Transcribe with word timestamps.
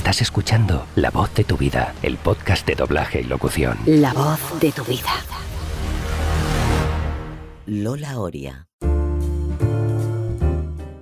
Estás 0.00 0.22
escuchando 0.22 0.86
La 0.96 1.10
voz 1.10 1.34
de 1.34 1.44
tu 1.44 1.58
vida, 1.58 1.92
el 2.02 2.16
podcast 2.16 2.66
de 2.66 2.74
doblaje 2.74 3.20
y 3.20 3.24
locución. 3.24 3.76
La 3.84 4.14
voz 4.14 4.58
de 4.58 4.72
tu 4.72 4.82
vida. 4.84 5.10
Lola 7.66 8.18
Oria. 8.18 8.66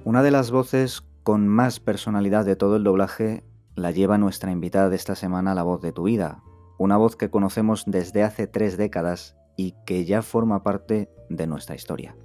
Una 0.04 0.24
de 0.24 0.32
las 0.32 0.50
voces 0.50 1.04
con 1.22 1.46
más 1.46 1.78
personalidad 1.78 2.44
de 2.44 2.56
todo 2.56 2.74
el 2.74 2.82
doblaje 2.82 3.44
la 3.76 3.92
lleva 3.92 4.18
nuestra 4.18 4.50
invitada 4.50 4.88
de 4.88 4.96
esta 4.96 5.14
semana, 5.14 5.54
La 5.54 5.62
voz 5.62 5.80
de 5.80 5.92
tu 5.92 6.02
vida. 6.02 6.42
Una 6.76 6.96
voz 6.96 7.14
que 7.14 7.30
conocemos 7.30 7.84
desde 7.86 8.24
hace 8.24 8.48
tres 8.48 8.76
décadas 8.76 9.36
y 9.56 9.76
que 9.86 10.06
ya 10.06 10.22
forma 10.22 10.64
parte 10.64 11.08
de 11.30 11.46
nuestra 11.46 11.76
historia. 11.76 12.16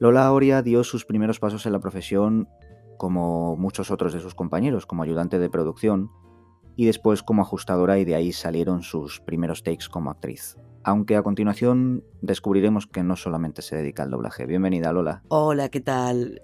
Lola 0.00 0.32
Oria 0.32 0.62
dio 0.62 0.82
sus 0.82 1.04
primeros 1.04 1.40
pasos 1.40 1.66
en 1.66 1.72
la 1.72 1.80
profesión 1.80 2.48
como 2.96 3.56
muchos 3.56 3.90
otros 3.90 4.12
de 4.12 4.20
sus 4.20 4.34
compañeros, 4.34 4.86
como 4.86 5.02
ayudante 5.02 5.38
de 5.38 5.50
producción 5.50 6.10
y 6.76 6.86
después 6.86 7.22
como 7.22 7.42
ajustadora 7.42 7.98
y 7.98 8.04
de 8.04 8.14
ahí 8.14 8.32
salieron 8.32 8.82
sus 8.82 9.20
primeros 9.20 9.62
takes 9.62 9.86
como 9.90 10.10
actriz. 10.10 10.56
Aunque 10.82 11.16
a 11.16 11.22
continuación 11.22 12.04
descubriremos 12.20 12.86
que 12.86 13.02
no 13.02 13.16
solamente 13.16 13.62
se 13.62 13.76
dedica 13.76 14.02
al 14.02 14.10
doblaje. 14.10 14.46
Bienvenida 14.46 14.92
Lola. 14.92 15.22
Hola, 15.28 15.68
¿qué 15.68 15.80
tal? 15.80 16.42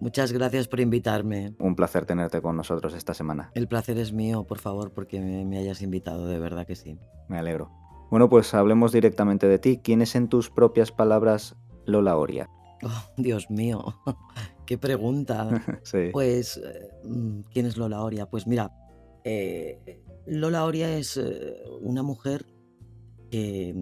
Muchas 0.00 0.32
gracias 0.32 0.68
por 0.68 0.80
invitarme. 0.80 1.54
Un 1.58 1.74
placer 1.74 2.06
tenerte 2.06 2.40
con 2.40 2.56
nosotros 2.56 2.94
esta 2.94 3.14
semana. 3.14 3.50
El 3.54 3.66
placer 3.66 3.98
es 3.98 4.12
mío, 4.12 4.44
por 4.44 4.58
favor, 4.58 4.92
porque 4.92 5.20
me, 5.20 5.44
me 5.44 5.58
hayas 5.58 5.82
invitado, 5.82 6.26
de 6.26 6.38
verdad 6.38 6.66
que 6.66 6.76
sí. 6.76 6.98
Me 7.28 7.38
alegro. 7.38 7.70
Bueno, 8.10 8.28
pues 8.28 8.54
hablemos 8.54 8.92
directamente 8.92 9.48
de 9.48 9.58
ti. 9.58 9.80
¿Quién 9.82 10.00
es 10.00 10.14
en 10.14 10.28
tus 10.28 10.50
propias 10.50 10.92
palabras 10.92 11.56
Lola 11.84 12.16
Oria? 12.16 12.48
Oh, 12.84 13.12
Dios 13.16 13.50
mío, 13.50 13.82
qué 14.66 14.78
pregunta. 14.78 15.60
sí. 15.82 16.10
Pues, 16.12 16.56
eh, 16.58 16.88
¿quién 17.52 17.66
es 17.66 17.76
Lola 17.76 18.02
Oria? 18.02 18.26
Pues 18.26 18.46
mira, 18.46 18.70
eh, 19.24 20.00
Lola 20.26 20.64
Oria 20.64 20.96
es 20.96 21.16
eh, 21.16 21.56
una 21.80 22.02
mujer 22.02 22.46
que, 23.30 23.74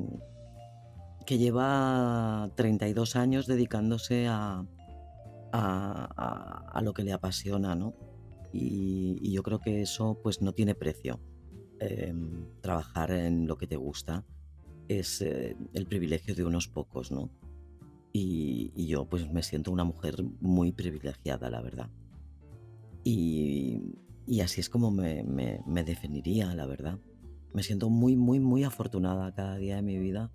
que 1.26 1.38
lleva 1.38 2.50
32 2.56 3.16
años 3.16 3.46
dedicándose 3.46 4.26
a, 4.28 4.64
a, 5.52 6.08
a- 6.16 6.70
a 6.72 6.82
lo 6.82 6.92
que 6.94 7.04
le 7.04 7.12
apasiona, 7.12 7.74
¿no? 7.74 7.94
Y, 8.52 9.18
y 9.20 9.32
yo 9.32 9.42
creo 9.42 9.60
que 9.60 9.82
eso 9.82 10.18
pues 10.22 10.40
no 10.40 10.52
tiene 10.52 10.74
precio. 10.74 11.20
Em, 11.78 12.46
trabajar 12.62 13.10
en 13.10 13.46
lo 13.46 13.58
que 13.58 13.66
te 13.66 13.76
gusta 13.76 14.24
es 14.88 15.20
eh, 15.20 15.54
el 15.74 15.86
privilegio 15.86 16.34
de 16.34 16.44
unos 16.44 16.68
pocos, 16.68 17.10
¿no? 17.12 17.28
Y, 18.18 18.72
y 18.74 18.86
yo 18.86 19.04
pues 19.04 19.30
me 19.30 19.42
siento 19.42 19.70
una 19.70 19.84
mujer 19.84 20.14
muy 20.40 20.72
privilegiada, 20.72 21.50
la 21.50 21.60
verdad. 21.60 21.90
Y, 23.04 23.94
y 24.26 24.40
así 24.40 24.60
es 24.62 24.70
como 24.70 24.90
me, 24.90 25.22
me- 25.22 25.60
me 25.66 25.84
definiría, 25.84 26.54
la 26.54 26.64
verdad. 26.64 26.98
Me 27.52 27.62
siento 27.62 27.90
muy, 27.90 28.16
muy, 28.16 28.40
muy 28.40 28.64
afortunada 28.64 29.34
cada 29.34 29.56
día 29.56 29.76
de 29.76 29.82
mi 29.82 29.98
vida 29.98 30.30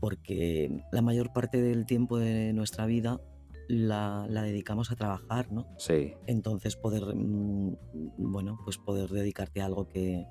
porque 0.00 0.84
la 0.92 1.02
mayor 1.02 1.32
parte 1.32 1.60
del 1.62 1.86
tiempo 1.86 2.18
de 2.18 2.52
nuestra 2.52 2.86
vida 2.86 3.20
la, 3.68 4.26
la 4.28 4.42
dedicamos 4.42 4.90
a 4.90 4.96
trabajar, 4.96 5.52
¿no? 5.52 5.66
Sí. 5.78 6.14
Entonces 6.26 6.74
poder, 6.76 7.14
mm, 7.14 7.76
bueno, 8.18 8.58
pues 8.64 8.76
poder 8.78 9.08
dedicarte 9.10 9.60
a 9.60 9.66
algo 9.66 9.86
que, 9.88 10.26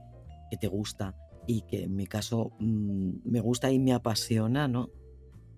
que 0.52 0.58
te 0.58 0.68
gusta 0.68 1.16
y 1.48 1.62
que 1.62 1.84
en 1.84 1.96
mi 1.96 2.08
caso 2.08 2.52
mm, 2.60 3.12
me 3.26 3.40
gusta 3.40 3.72
y 3.72 3.80
me 3.80 3.94
apasiona, 3.94 4.68
¿no? 4.68 4.90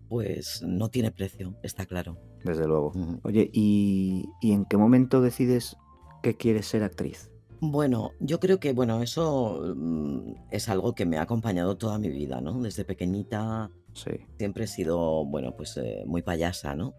Pues 0.09 0.61
no 0.65 0.89
tiene 0.89 1.11
precio, 1.11 1.55
está 1.63 1.85
claro. 1.85 2.17
Desde 2.43 2.65
luego. 2.67 2.91
Oye, 3.23 3.49
¿y, 3.53 4.25
y 4.41 4.51
en 4.53 4.65
qué 4.65 4.77
momento 4.77 5.21
decides 5.21 5.75
que 6.23 6.35
quieres 6.35 6.67
ser 6.67 6.83
actriz? 6.83 7.31
Bueno, 7.61 8.11
yo 8.19 8.39
creo 8.39 8.59
que, 8.59 8.73
bueno, 8.73 9.01
eso 9.03 9.73
mm, 9.75 10.33
es 10.51 10.69
algo 10.69 10.95
que 10.95 11.05
me 11.05 11.17
ha 11.17 11.23
acompañado 11.23 11.77
toda 11.77 11.99
mi 11.99 12.09
vida, 12.09 12.41
¿no? 12.41 12.59
Desde 12.61 12.85
pequeñita 12.85 13.69
Sí. 13.93 14.11
siempre 14.37 14.63
he 14.63 14.67
sido, 14.67 15.25
bueno, 15.25 15.55
pues 15.57 15.75
eh, 15.77 16.03
muy 16.05 16.21
payasa, 16.21 16.75
¿no? 16.75 16.93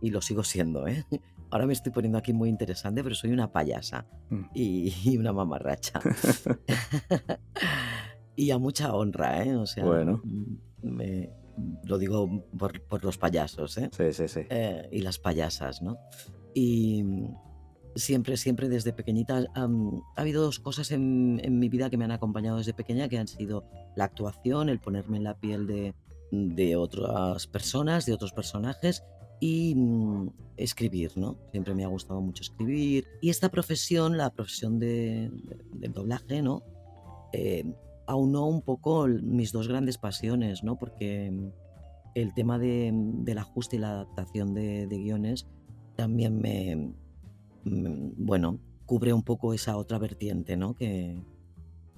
Y 0.00 0.10
lo 0.10 0.20
sigo 0.22 0.44
siendo, 0.44 0.86
¿eh? 0.86 1.04
Ahora 1.50 1.66
me 1.66 1.72
estoy 1.72 1.90
poniendo 1.92 2.18
aquí 2.18 2.32
muy 2.34 2.50
interesante, 2.50 3.02
pero 3.02 3.14
soy 3.14 3.32
una 3.32 3.50
payasa 3.52 4.06
Mm. 4.30 4.42
y, 4.54 4.92
y 5.04 5.18
una 5.18 5.32
mamarracha. 5.32 6.00
y 8.36 8.50
a 8.50 8.58
mucha 8.58 8.94
honra, 8.94 9.42
¿eh? 9.44 9.56
O 9.56 9.66
sea, 9.66 9.84
Bueno. 9.84 10.20
mm, 10.24 10.54
me- 10.82 11.30
lo 11.84 11.98
digo 11.98 12.44
por, 12.58 12.80
por 12.82 13.04
los 13.04 13.18
payasos, 13.18 13.78
¿eh? 13.78 13.90
sí, 13.92 14.12
sí, 14.12 14.28
sí. 14.28 14.40
Eh, 14.50 14.88
y 14.92 15.00
las 15.00 15.18
payasas, 15.18 15.82
¿no? 15.82 15.98
Y 16.54 17.04
siempre, 17.94 18.36
siempre 18.36 18.68
desde 18.68 18.92
pequeñita 18.92 19.44
am, 19.54 20.00
ha 20.16 20.20
habido 20.20 20.42
dos 20.42 20.58
cosas 20.60 20.90
en, 20.92 21.40
en 21.42 21.58
mi 21.58 21.68
vida 21.68 21.90
que 21.90 21.96
me 21.96 22.04
han 22.04 22.12
acompañado 22.12 22.58
desde 22.58 22.74
pequeña, 22.74 23.08
que 23.08 23.18
han 23.18 23.28
sido 23.28 23.64
la 23.96 24.04
actuación, 24.04 24.68
el 24.68 24.80
ponerme 24.80 25.16
en 25.18 25.24
la 25.24 25.34
piel 25.38 25.66
de, 25.66 25.94
de 26.30 26.76
otras 26.76 27.46
personas, 27.46 28.06
de 28.06 28.12
otros 28.14 28.32
personajes 28.32 29.02
y 29.40 29.74
mm, 29.76 30.30
escribir, 30.56 31.12
¿no? 31.16 31.36
Siempre 31.52 31.74
me 31.74 31.84
ha 31.84 31.88
gustado 31.88 32.20
mucho 32.20 32.42
escribir. 32.42 33.04
Y 33.20 33.30
esta 33.30 33.48
profesión, 33.48 34.16
la 34.16 34.30
profesión 34.30 34.78
de, 34.78 35.30
de- 35.32 35.64
del 35.78 35.92
doblaje, 35.92 36.42
¿no? 36.42 36.62
Eh, 37.32 37.64
aunó 38.08 38.46
un 38.46 38.62
poco 38.62 39.06
mis 39.06 39.52
dos 39.52 39.68
grandes 39.68 39.98
pasiones, 39.98 40.64
¿no? 40.64 40.76
Porque 40.76 41.30
mm, 41.30 41.48
el 42.14 42.34
tema 42.34 42.58
de, 42.58 42.90
del 42.92 43.38
ajuste 43.38 43.76
y 43.76 43.78
la 43.78 43.90
adaptación 43.90 44.54
de, 44.54 44.86
guiones 44.88 45.46
también 45.94 46.40
me, 46.40 46.94
mm, 47.64 48.12
bueno, 48.16 48.58
cubre 48.86 49.12
un 49.12 49.22
poco 49.22 49.52
esa 49.52 49.76
otra 49.76 49.98
vertiente, 49.98 50.56
¿no? 50.56 50.74
Que 50.74 51.22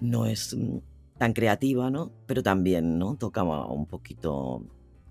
no 0.00 0.26
es 0.26 0.56
mm, 0.56 0.78
tan 1.16 1.32
creativa, 1.32 1.90
¿no? 1.90 2.10
Pero 2.26 2.42
también, 2.42 2.98
¿no? 2.98 3.16
Toca 3.16 3.44
un 3.44 3.86
poquito 3.86 4.64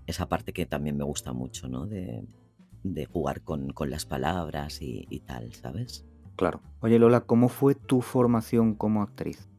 esa 0.06 0.28
parte 0.28 0.52
que 0.52 0.66
también 0.66 0.98
me 0.98 1.04
gusta 1.04 1.32
mucho, 1.32 1.66
¿no? 1.66 1.86
De, 1.86 2.24
jugar 3.12 3.42
con, 3.42 3.72
con 3.72 3.90
las 3.90 4.06
palabras 4.06 4.80
y, 4.82 5.06
y 5.10 5.20
tal, 5.20 5.52
¿sabes? 5.54 6.06
Claro. 6.36 6.60
Oye, 6.80 6.98
Lola, 6.98 7.22
¿cómo 7.22 7.48
fue 7.48 7.74
tu 7.74 8.00
formación 8.00 8.74
como 8.74 9.02
actriz? 9.02 9.49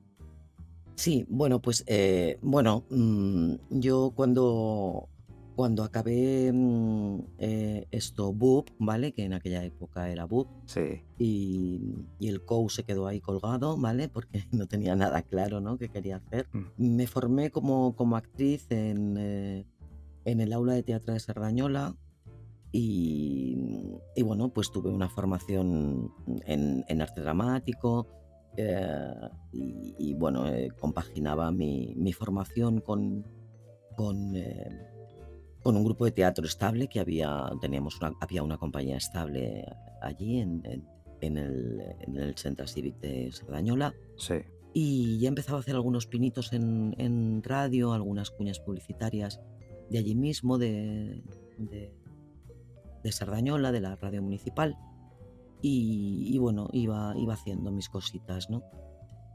Sí, 0.95 1.25
bueno, 1.29 1.61
pues 1.61 1.83
eh, 1.87 2.37
bueno, 2.41 2.83
mm, 2.89 3.53
yo 3.71 4.11
cuando, 4.15 5.09
cuando 5.55 5.83
acabé 5.83 6.51
mm, 6.53 7.19
eh, 7.39 7.87
esto, 7.91 8.33
BUP, 8.33 8.69
¿vale? 8.79 9.11
Que 9.13 9.23
en 9.23 9.33
aquella 9.33 9.63
época 9.63 10.09
era 10.09 10.25
BUP, 10.25 10.47
Sí. 10.65 11.01
y, 11.17 12.05
y 12.19 12.27
el 12.27 12.43
COU 12.45 12.69
se 12.69 12.83
quedó 12.83 13.07
ahí 13.07 13.19
colgado, 13.19 13.77
¿vale? 13.77 14.09
Porque 14.09 14.43
no 14.51 14.67
tenía 14.67 14.95
nada 14.95 15.21
claro, 15.23 15.59
¿no? 15.61 15.77
¿Qué 15.77 15.89
quería 15.89 16.17
hacer? 16.17 16.47
Mm. 16.53 16.95
Me 16.95 17.07
formé 17.07 17.49
como, 17.51 17.95
como 17.95 18.15
actriz 18.15 18.67
en, 18.69 19.15
eh, 19.17 19.65
en 20.25 20.39
el 20.41 20.53
aula 20.53 20.73
de 20.73 20.83
teatro 20.83 21.13
de 21.13 21.19
Sardañola 21.19 21.95
y, 22.71 23.57
y 24.15 24.21
bueno, 24.21 24.49
pues 24.49 24.71
tuve 24.71 24.89
una 24.89 25.09
formación 25.09 26.13
en, 26.45 26.85
en 26.87 27.01
arte 27.01 27.21
dramático 27.21 28.07
eh, 28.57 29.13
y, 29.51 29.95
y, 29.97 30.13
bueno, 30.13 30.47
eh, 30.47 30.69
compaginaba 30.79 31.51
mi, 31.51 31.93
mi 31.95 32.13
formación 32.13 32.81
con, 32.81 33.25
con, 33.95 34.35
eh, 34.35 34.69
con 35.63 35.77
un 35.77 35.83
grupo 35.83 36.05
de 36.05 36.11
teatro 36.11 36.45
estable 36.45 36.87
que 36.87 36.99
había, 36.99 37.49
teníamos 37.61 37.99
una, 37.99 38.13
había 38.19 38.43
una 38.43 38.57
compañía 38.57 38.97
estable 38.97 39.65
allí 40.01 40.39
en, 40.39 40.61
en, 40.65 40.87
en 41.21 41.37
el, 41.37 41.81
en 42.01 42.17
el 42.17 42.35
Centro 42.35 42.67
Civic 42.67 42.99
de 42.99 43.31
Sardañola. 43.31 43.93
Sí. 44.17 44.35
Y 44.73 45.19
ya 45.19 45.27
empezaba 45.27 45.57
a 45.57 45.61
hacer 45.61 45.75
algunos 45.75 46.07
pinitos 46.07 46.53
en, 46.53 46.95
en 46.97 47.43
radio, 47.43 47.93
algunas 47.93 48.31
cuñas 48.31 48.59
publicitarias 48.59 49.41
de 49.89 49.97
allí 49.97 50.15
mismo, 50.15 50.57
de, 50.57 51.21
de, 51.57 51.93
de 53.03 53.11
Sardañola, 53.11 53.71
de 53.71 53.81
la 53.81 53.95
radio 53.97 54.21
municipal. 54.21 54.77
Y, 55.61 56.27
y 56.33 56.37
bueno, 56.37 56.69
iba, 56.73 57.13
iba 57.17 57.33
haciendo 57.33 57.71
mis 57.71 57.89
cositas, 57.89 58.49
¿no? 58.49 58.63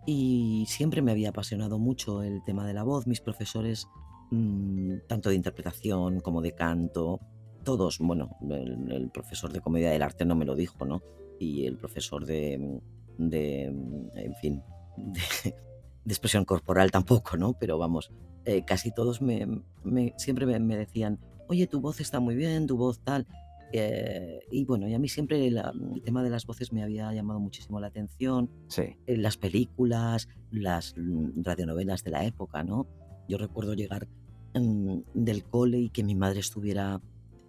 Y 0.06 0.64
siempre 0.68 1.02
me 1.02 1.10
había 1.10 1.30
apasionado 1.30 1.78
mucho 1.78 2.22
el 2.22 2.42
tema 2.44 2.66
de 2.66 2.74
la 2.74 2.84
voz. 2.84 3.06
Mis 3.06 3.20
profesores, 3.20 3.88
mmm, 4.30 4.98
tanto 5.08 5.30
de 5.30 5.36
interpretación 5.36 6.20
como 6.20 6.42
de 6.42 6.52
canto, 6.52 7.20
todos, 7.66 7.98
bueno, 7.98 8.36
el, 8.48 8.92
el, 8.92 9.10
profesor 9.10 9.52
de 9.52 9.60
comedia 9.60 9.90
del 9.90 10.02
arte 10.02 10.24
no 10.24 10.36
me 10.36 10.44
lo 10.44 10.54
dijo, 10.54 10.84
¿no? 10.84 11.02
Y 11.40 11.66
el 11.66 11.76
profesor 11.76 12.24
de, 12.24 12.80
de 13.18 13.64
en 13.64 14.34
fin, 14.40 14.62
de, 14.96 15.20
de, 15.44 16.12
expresión 16.12 16.44
corporal 16.44 16.92
tampoco, 16.92 17.36
¿no? 17.36 17.54
Pero 17.54 17.76
vamos, 17.76 18.12
eh, 18.44 18.64
casi 18.64 18.92
todos 18.92 19.20
me, 19.20 19.46
me, 19.82 20.14
siempre 20.16 20.46
me, 20.46 20.60
me, 20.60 20.76
decían, 20.76 21.18
oye, 21.48 21.66
tu 21.66 21.80
voz 21.80 22.00
está 22.00 22.20
muy 22.20 22.36
bien, 22.36 22.68
tu 22.68 22.76
voz 22.76 23.00
tal. 23.00 23.26
Eh, 23.72 24.40
y 24.50 24.64
bueno, 24.64 24.88
y 24.88 24.94
a 24.94 24.98
mí 24.98 25.08
siempre 25.08 25.50
la, 25.50 25.72
el 25.94 26.02
tema 26.02 26.22
de 26.22 26.30
las 26.30 26.46
voces 26.46 26.72
me 26.72 26.82
había 26.82 27.12
llamado 27.12 27.40
muchísimo 27.40 27.80
la 27.80 27.88
atención. 27.88 28.50
Sí. 28.68 28.96
Eh, 29.06 29.16
las 29.16 29.36
películas, 29.36 30.28
las 30.50 30.94
radionovelas 31.36 32.04
de 32.04 32.10
la 32.10 32.24
época, 32.24 32.62
¿no? 32.62 32.86
Yo 33.28 33.38
recuerdo 33.38 33.74
llegar 33.74 34.08
mm, 34.54 34.98
del 35.14 35.44
cole 35.44 35.78
y 35.78 35.90
que 35.90 36.04
mi 36.04 36.14
madre 36.14 36.40
estuviera 36.40 37.00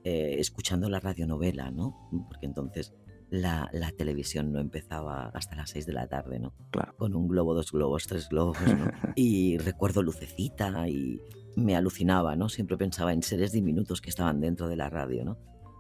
eh, 0.04 0.36
escuchando 0.40 0.90
la 0.90 1.00
radionovela, 1.00 1.72
¿no? 1.72 2.10
Porque 2.28 2.46
entonces 2.46 2.94
la, 3.30 3.70
la 3.74 3.92
televisión 3.92 4.52
no 4.52 4.60
empezaba 4.60 5.30
hasta 5.34 5.56
las 5.56 5.70
6 5.72 5.86
de 5.86 5.94
la 5.94 6.08
tarde, 6.08 6.40
¿no? 6.40 6.54
Claro. 6.72 6.96
Con 6.98 7.16
un 7.16 7.28
globo, 7.28 7.54
dos 7.54 7.72
globos, 7.72 8.08
tres 8.08 8.30
globos, 8.30 8.58
¿no? 8.62 8.92
y 9.16 9.58
recuerdo 9.58 10.02
Lucecita 10.02 10.88
y 10.88 11.22
me 11.58 11.76
alucinaba, 11.76 12.36
¿no? 12.36 12.50
Siempre 12.50 12.78
pensaba 12.78 13.14
en 13.14 13.24
seres 13.24 13.52
diminutos 13.52 14.00
que 14.00 14.10
estaban 14.10 14.40
dentro 14.40 14.68
de 14.68 14.78
la 14.78 14.90
radio, 14.90 15.26
¿no? 15.26 15.38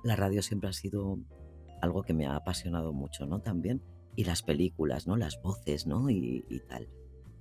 La 0.07 0.15
radio 0.15 0.41
siempre 0.41 0.69
ha 0.69 0.73
sido 0.73 1.19
algo 1.81 2.01
que 2.01 2.13
me 2.13 2.25
ha 2.25 2.37
apasionado 2.37 2.93
mucho, 2.93 3.25
¿no? 3.25 3.41
También. 3.41 3.81
Y 4.15 4.23
las 4.23 4.41
películas, 4.41 5.05
¿no? 5.05 5.17
Las 5.17 5.41
voces, 5.41 5.85
¿no? 5.85 6.09
Y, 6.09 6.45
y 6.47 6.61
tal. 6.61 6.87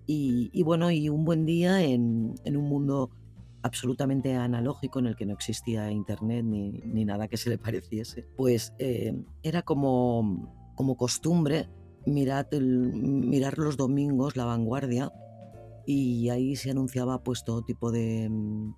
Y, 0.05 0.63
bueno, 0.65 0.91
y 0.91 1.09
un 1.09 1.25
buen 1.25 1.47
día 1.47 1.81
en, 1.81 2.35
un 2.45 2.69
mundo 2.69 3.11
absolutamente 3.63 4.35
analógico 4.35 4.99
en 4.99 5.07
el 5.07 5.15
que 5.15 5.27
no 5.27 5.35
existía 5.35 5.93
internet 5.93 6.45
ni, 6.45 6.73
ni 6.73 7.05
nada 7.05 7.29
que 7.29 7.37
se 7.37 7.51
le 7.51 7.59
pareciese, 7.59 8.25
pues 8.37 8.73
eh, 8.81 9.15
era 9.45 9.63
como, 9.63 10.73
como 10.75 10.97
costumbre 10.97 11.69
mirar, 12.05 12.49
mirar 12.53 13.59
los 13.59 13.77
domingos 13.77 14.37
la 14.37 14.45
vanguardia 14.45 15.13
y 15.87 16.31
ahí 16.31 16.57
se 16.57 16.73
anunciaba 16.73 17.23
pues 17.23 17.45
todo 17.45 17.63
tipo 17.63 17.93
de 17.93 18.29
mm, 18.29 18.75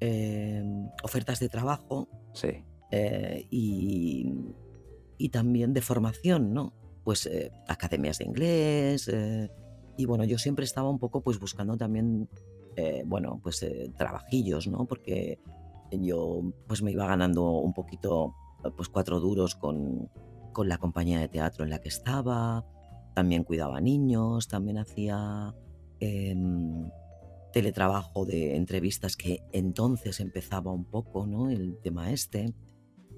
eh, 0.00 0.64
ofertas 1.02 1.40
de 1.40 1.50
trabajo 1.50 2.08
Sí. 2.36 2.62
Eh, 2.90 3.46
y, 3.50 4.32
y 5.18 5.28
también 5.30 5.72
de 5.72 5.82
formación, 5.82 6.52
¿no? 6.52 6.72
Pues 7.04 7.26
eh, 7.26 7.52
academias 7.68 8.18
de 8.18 8.24
inglés 8.24 9.08
eh, 9.12 9.50
y 9.96 10.04
bueno, 10.06 10.24
yo 10.24 10.38
siempre 10.38 10.64
estaba 10.64 10.90
un 10.90 10.98
poco 10.98 11.22
pues 11.22 11.38
buscando 11.38 11.76
también, 11.76 12.28
eh, 12.76 13.02
bueno, 13.06 13.40
pues 13.42 13.62
eh, 13.62 13.92
trabajillos, 13.96 14.66
¿no? 14.66 14.84
Porque 14.84 15.38
yo 15.90 16.42
pues 16.66 16.82
me 16.82 16.92
iba 16.92 17.06
ganando 17.06 17.50
un 17.58 17.72
poquito, 17.72 18.34
pues 18.76 18.88
cuatro 18.88 19.20
duros 19.20 19.54
con, 19.54 20.10
con 20.52 20.68
la 20.68 20.78
compañía 20.78 21.20
de 21.20 21.28
teatro 21.28 21.64
en 21.64 21.70
la 21.70 21.80
que 21.80 21.88
estaba, 21.88 22.66
también 23.14 23.44
cuidaba 23.44 23.80
niños, 23.80 24.48
también 24.48 24.76
hacía 24.76 25.54
em, 26.00 26.90
teletrabajo 27.52 28.26
de 28.26 28.56
entrevistas 28.56 29.16
que 29.16 29.40
entonces 29.52 30.20
empezaba 30.20 30.72
un 30.72 30.84
poco, 30.84 31.26
¿no? 31.26 31.48
El 31.48 31.78
tema 31.78 32.10
este. 32.10 32.52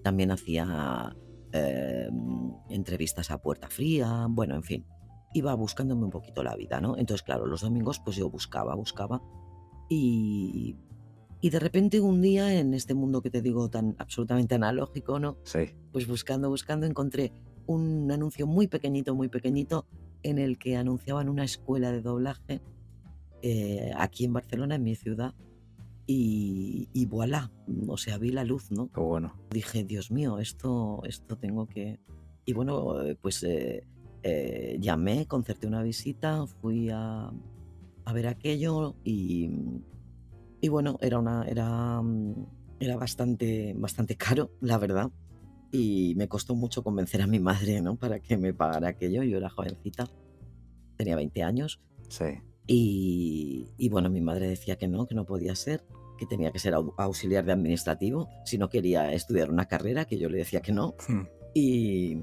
También 0.02 0.30
hacía 0.30 1.16
eh, 1.52 2.08
entrevistas 2.68 3.30
a 3.30 3.38
puerta 3.38 3.68
fría, 3.68 4.26
bueno, 4.28 4.54
en 4.54 4.62
fin, 4.62 4.86
iba 5.34 5.54
buscándome 5.54 6.04
un 6.04 6.10
poquito 6.10 6.42
la 6.42 6.56
vida, 6.56 6.80
¿no? 6.80 6.96
Entonces, 6.96 7.22
claro, 7.22 7.46
los 7.46 7.62
domingos 7.62 8.00
pues 8.00 8.16
yo 8.16 8.30
buscaba, 8.30 8.74
buscaba 8.74 9.22
y, 9.88 10.76
y 11.40 11.50
de 11.50 11.58
repente 11.58 12.00
un 12.00 12.20
día 12.20 12.58
en 12.58 12.74
este 12.74 12.94
mundo 12.94 13.22
que 13.22 13.30
te 13.30 13.42
digo 13.42 13.68
tan 13.68 13.94
absolutamente 13.98 14.54
analógico, 14.54 15.18
¿no? 15.18 15.38
Sí. 15.44 15.74
Pues 15.92 16.06
buscando, 16.06 16.48
buscando 16.48 16.86
encontré 16.86 17.32
un 17.66 18.10
anuncio 18.10 18.46
muy 18.46 18.66
pequeñito, 18.66 19.14
muy 19.14 19.28
pequeñito 19.28 19.86
en 20.22 20.38
el 20.38 20.58
que 20.58 20.76
anunciaban 20.76 21.28
una 21.28 21.44
escuela 21.44 21.92
de 21.92 22.00
doblaje 22.00 22.60
eh, 23.42 23.92
aquí 23.96 24.24
en 24.24 24.32
Barcelona, 24.32 24.74
en 24.74 24.82
mi 24.82 24.96
ciudad. 24.96 25.34
Y, 26.10 26.88
y 26.94 27.04
voilà, 27.04 27.52
o 27.86 27.98
sea, 27.98 28.16
vi 28.16 28.30
la 28.30 28.42
luz, 28.42 28.70
¿no? 28.70 28.90
Qué 28.90 28.98
bueno. 28.98 29.34
dije, 29.50 29.84
Dios 29.84 30.10
mío, 30.10 30.38
esto, 30.38 31.02
esto 31.04 31.36
tengo 31.36 31.66
que... 31.66 32.00
Y 32.46 32.54
bueno, 32.54 33.02
eh, 33.02 33.14
pues 33.14 33.42
eh, 33.42 33.84
eh, 34.22 34.78
llamé, 34.80 35.26
concerté 35.26 35.66
una 35.66 35.82
visita, 35.82 36.46
fui 36.62 36.88
a, 36.88 37.30
a 38.06 38.12
ver 38.14 38.26
aquello 38.26 38.96
y, 39.04 39.50
y 40.62 40.68
bueno, 40.68 40.96
era, 41.02 41.18
una, 41.18 41.44
era, 41.44 42.00
mm, 42.00 42.46
era 42.80 42.96
bastante, 42.96 43.74
bastante 43.76 44.16
caro, 44.16 44.50
la 44.62 44.78
verdad. 44.78 45.10
Y 45.70 46.14
me 46.16 46.26
costó 46.26 46.54
mucho 46.54 46.82
convencer 46.82 47.20
a 47.20 47.26
mi 47.26 47.38
madre, 47.38 47.82
¿no? 47.82 47.96
Para 47.96 48.18
que 48.20 48.38
me 48.38 48.54
pagara 48.54 48.88
aquello. 48.88 49.24
Yo 49.24 49.36
era 49.36 49.50
jovencita, 49.50 50.08
tenía 50.96 51.16
20 51.16 51.42
años. 51.42 51.82
Sí. 52.08 52.24
Y, 52.66 53.68
y 53.76 53.88
bueno, 53.90 54.08
mi 54.08 54.22
madre 54.22 54.48
decía 54.48 54.76
que 54.76 54.88
no, 54.88 55.06
que 55.06 55.14
no 55.14 55.26
podía 55.26 55.54
ser, 55.54 55.84
que 56.18 56.26
tenía 56.26 56.50
que 56.50 56.58
ser 56.58 56.74
au- 56.74 56.92
auxiliar 56.98 57.44
de 57.46 57.52
administrativo, 57.52 58.28
si 58.44 58.58
no 58.58 58.68
quería 58.68 59.12
estudiar 59.14 59.50
una 59.50 59.64
carrera, 59.66 60.04
que 60.04 60.18
yo 60.18 60.28
le 60.28 60.38
decía 60.38 60.60
que 60.60 60.72
no. 60.72 60.94
Y, 61.54 62.22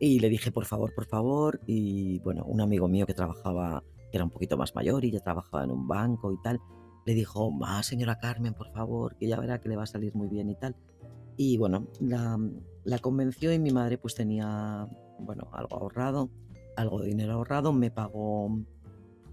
y 0.00 0.18
le 0.20 0.28
dije, 0.30 0.50
por 0.50 0.64
favor, 0.64 0.94
por 0.94 1.04
favor. 1.06 1.60
Y 1.66 2.18
bueno, 2.20 2.44
un 2.46 2.60
amigo 2.62 2.88
mío 2.88 3.04
que 3.06 3.12
trabajaba, 3.14 3.82
que 4.10 4.16
era 4.16 4.24
un 4.24 4.30
poquito 4.30 4.56
más 4.56 4.74
mayor 4.74 5.04
y 5.04 5.10
ya 5.10 5.20
trabajaba 5.20 5.64
en 5.64 5.70
un 5.70 5.86
banco 5.86 6.32
y 6.32 6.40
tal, 6.42 6.58
le 7.04 7.14
dijo, 7.14 7.56
va, 7.58 7.82
señora 7.82 8.18
Carmen, 8.18 8.54
por 8.54 8.72
favor, 8.72 9.16
que 9.16 9.28
ya 9.28 9.38
verá 9.38 9.60
que 9.60 9.68
le 9.68 9.76
va 9.76 9.82
a 9.82 9.86
salir 9.86 10.14
muy 10.14 10.28
bien 10.28 10.48
y 10.50 10.54
tal. 10.56 10.74
Y 11.36 11.58
bueno, 11.58 11.86
la, 12.00 12.38
la 12.84 12.98
convenció 12.98 13.52
y 13.52 13.58
mi 13.58 13.70
madre 13.70 13.98
pues 13.98 14.14
tenía, 14.14 14.88
bueno, 15.20 15.48
algo 15.52 15.76
ahorrado, 15.76 16.30
algo 16.76 17.00
de 17.00 17.08
dinero 17.08 17.34
ahorrado, 17.34 17.72
me 17.72 17.90
pagó, 17.90 18.48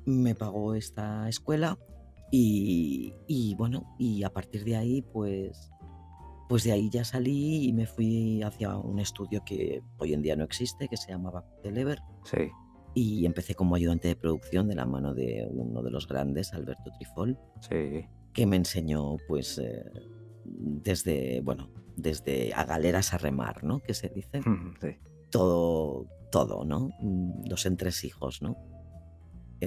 me 0.06 0.36
pagó 0.36 0.76
esta 0.76 1.28
escuela 1.30 1.78
y, 2.36 3.14
y 3.28 3.54
bueno, 3.54 3.96
y 4.00 4.24
a 4.24 4.30
partir 4.32 4.64
de 4.64 4.76
ahí 4.76 5.04
pues 5.04 5.70
pues 6.50 6.64
de 6.64 6.72
ahí 6.72 6.90
ya 6.90 7.04
salí 7.06 7.66
y 7.68 7.74
me 7.74 7.86
fui 7.86 8.42
hacia 8.42 8.76
un 8.76 8.98
estudio 9.00 9.44
que 9.46 9.82
hoy 10.00 10.14
en 10.14 10.22
día 10.24 10.36
no 10.36 10.44
existe, 10.44 10.88
que 10.88 10.98
se 10.98 11.12
llamaba 11.12 11.46
Telever, 11.62 12.00
Sí. 12.26 12.50
y 12.96 13.26
empecé 13.28 13.54
como 13.56 13.76
ayudante 13.76 14.08
de 14.08 14.16
producción 14.16 14.68
de 14.68 14.76
la 14.76 14.86
mano 14.86 15.14
de 15.14 15.48
uno 15.52 15.82
de 15.84 15.92
los 15.92 16.08
grandes, 16.08 16.54
Alberto 16.54 16.92
Trifol, 16.98 17.38
Sí. 17.62 18.06
que 18.34 18.46
me 18.48 18.56
enseñó 18.58 19.16
pues 19.28 19.58
eh, 19.60 19.84
desde, 20.46 21.42
bueno, 21.42 21.70
desde 21.96 22.52
a 22.56 22.66
galeras 22.66 23.14
a 23.14 23.20
remar, 23.20 23.64
¿no? 23.64 23.80
Que 23.80 23.94
se 23.94 24.10
dice, 24.10 24.42
Sí. 24.82 24.98
todo, 25.32 26.08
todo, 26.32 26.66
¿no? 26.66 26.90
Mm, 27.00 27.48
Los 27.48 27.66
entresijos, 27.68 28.42
¿no? 28.42 28.58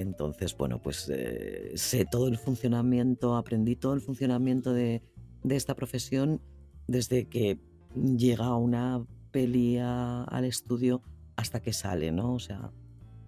Entonces, 0.01 0.55
bueno, 0.57 0.79
pues 0.81 1.09
eh, 1.13 1.71
sé 1.75 2.05
todo 2.05 2.27
el 2.27 2.37
funcionamiento, 2.37 3.35
aprendí 3.35 3.75
todo 3.75 3.93
el 3.93 4.01
funcionamiento 4.01 4.73
de, 4.73 5.01
de 5.43 5.55
esta 5.55 5.75
profesión 5.75 6.41
desde 6.87 7.25
que 7.27 7.59
llega 7.95 8.55
una 8.55 9.05
peli 9.31 9.77
a- 9.77 10.23
al 10.23 10.45
estudio 10.45 11.01
hasta 11.35 11.59
que 11.61 11.73
sale, 11.73 12.11
¿no? 12.11 12.33
O 12.33 12.39
sea, 12.39 12.71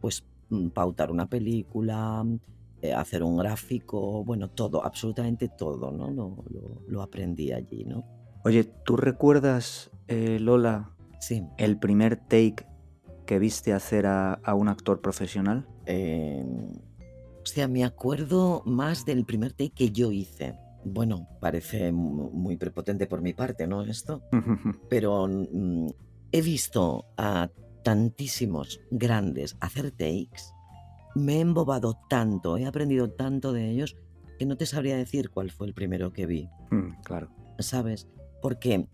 pues 0.02 0.24
mm, 0.50 0.70
pautar 0.70 1.12
una 1.12 1.28
película, 1.28 2.26
eh, 2.82 2.94
hacer 2.94 3.24
un 3.24 3.38
gráfico, 3.38 4.24
bueno, 4.24 4.50
todo, 4.50 4.84
absolutamente 4.86 5.50
todo, 5.50 5.92
¿no? 5.92 6.10
Lo, 6.10 6.44
lo- 6.50 6.82
lo 6.88 7.02
aprendí 7.02 7.52
allí, 7.52 7.84
¿no? 7.86 8.04
Oye, 8.46 8.64
¿tú 8.64 8.96
recuerdas, 8.96 9.92
eh, 10.08 10.40
Lola, 10.40 10.96
Sí. 11.20 11.44
el 11.58 11.78
primer 11.78 12.16
take 12.16 12.66
que 13.30 13.38
viste 13.38 13.74
hacer 13.74 14.08
a, 14.08 14.34
a 14.34 14.56
un 14.56 14.70
actor 14.70 15.02
profesional? 15.02 15.68
Eh, 15.86 16.44
o 17.44 17.46
sea, 17.46 17.68
me 17.68 17.84
acuerdo 17.86 18.64
más 18.66 19.06
del 19.06 19.24
primer 19.24 19.52
take 19.54 19.70
que 19.70 19.92
yo 19.92 20.12
hice. 20.12 20.56
Bueno, 20.84 21.28
parece 21.40 21.92
mu- 21.92 22.32
muy 22.32 22.58
prepotente 22.58 23.06
por 23.06 23.22
mi 23.22 23.34
parte, 23.34 23.68
¿no? 23.68 23.84
Esto. 23.84 24.24
Pero 24.90 25.28
mm, 25.28 25.90
he 26.32 26.42
visto 26.42 27.06
a 27.18 27.52
tantísimos 27.84 28.80
grandes 28.90 29.56
hacer 29.60 29.92
takes. 29.92 30.42
Me 31.14 31.36
he 31.36 31.42
embobado 31.42 32.00
tanto, 32.10 32.58
he 32.58 32.66
aprendido 32.66 33.12
tanto 33.12 33.54
de 33.54 33.70
ellos 33.70 33.96
que 34.40 34.48
no 34.48 34.58
te 34.58 34.66
sabría 34.66 34.98
decir 34.98 35.30
cuál 35.30 35.52
fue 35.52 35.68
el 35.68 35.76
primero 35.76 36.12
que 36.12 36.26
vi. 36.26 36.50
Mm, 36.72 37.00
claro. 37.04 37.30
¿sabes? 37.60 38.08
Porque 38.42 38.88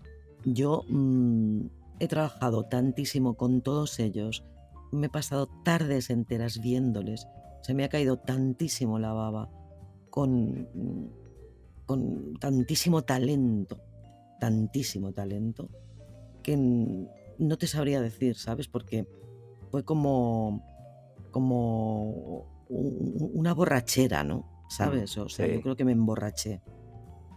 yo 0.44 0.84
mm, 0.89 1.68
he 2.00 2.08
trabajado 2.08 2.64
tantísimo 2.64 3.36
con 3.36 3.62
todos 3.62 4.00
ellos, 4.00 4.44
me 4.92 5.08
he 5.08 5.10
pasado 5.10 5.48
tardes 5.64 6.10
enteras 6.10 6.60
viéndoles, 6.62 7.28
se 7.62 7.74
me 7.74 7.84
ha 7.84 7.90
caído 7.90 8.18
tantísimo 8.18 9.00
la 9.00 9.14
baba, 9.14 9.50
con, 10.10 10.68
mm, 10.74 11.08
con 11.86 12.34
tantísimo 12.40 13.04
talento, 13.04 13.82
tantísimo 14.40 15.12
talento, 15.14 15.70
que 16.44 16.56
mm, 16.58 17.08
no 17.40 17.58
te 17.58 17.68
sabría 17.68 18.02
decir, 18.02 18.36
¿sabes? 18.36 18.68
Porque 18.68 19.08
fue 19.72 19.84
como, 19.84 20.64
como 21.32 22.46
un- 22.70 23.32
una 23.34 23.54
borrachera, 23.54 24.24
¿no? 24.24 24.46
¿Sabes? 24.70 25.18
O 25.18 25.30
sea, 25.30 25.46
sí. 25.48 25.54
yo 25.54 25.62
creo 25.62 25.75
que 25.75 25.86
me 25.86 25.92
emborraché, 25.92 26.62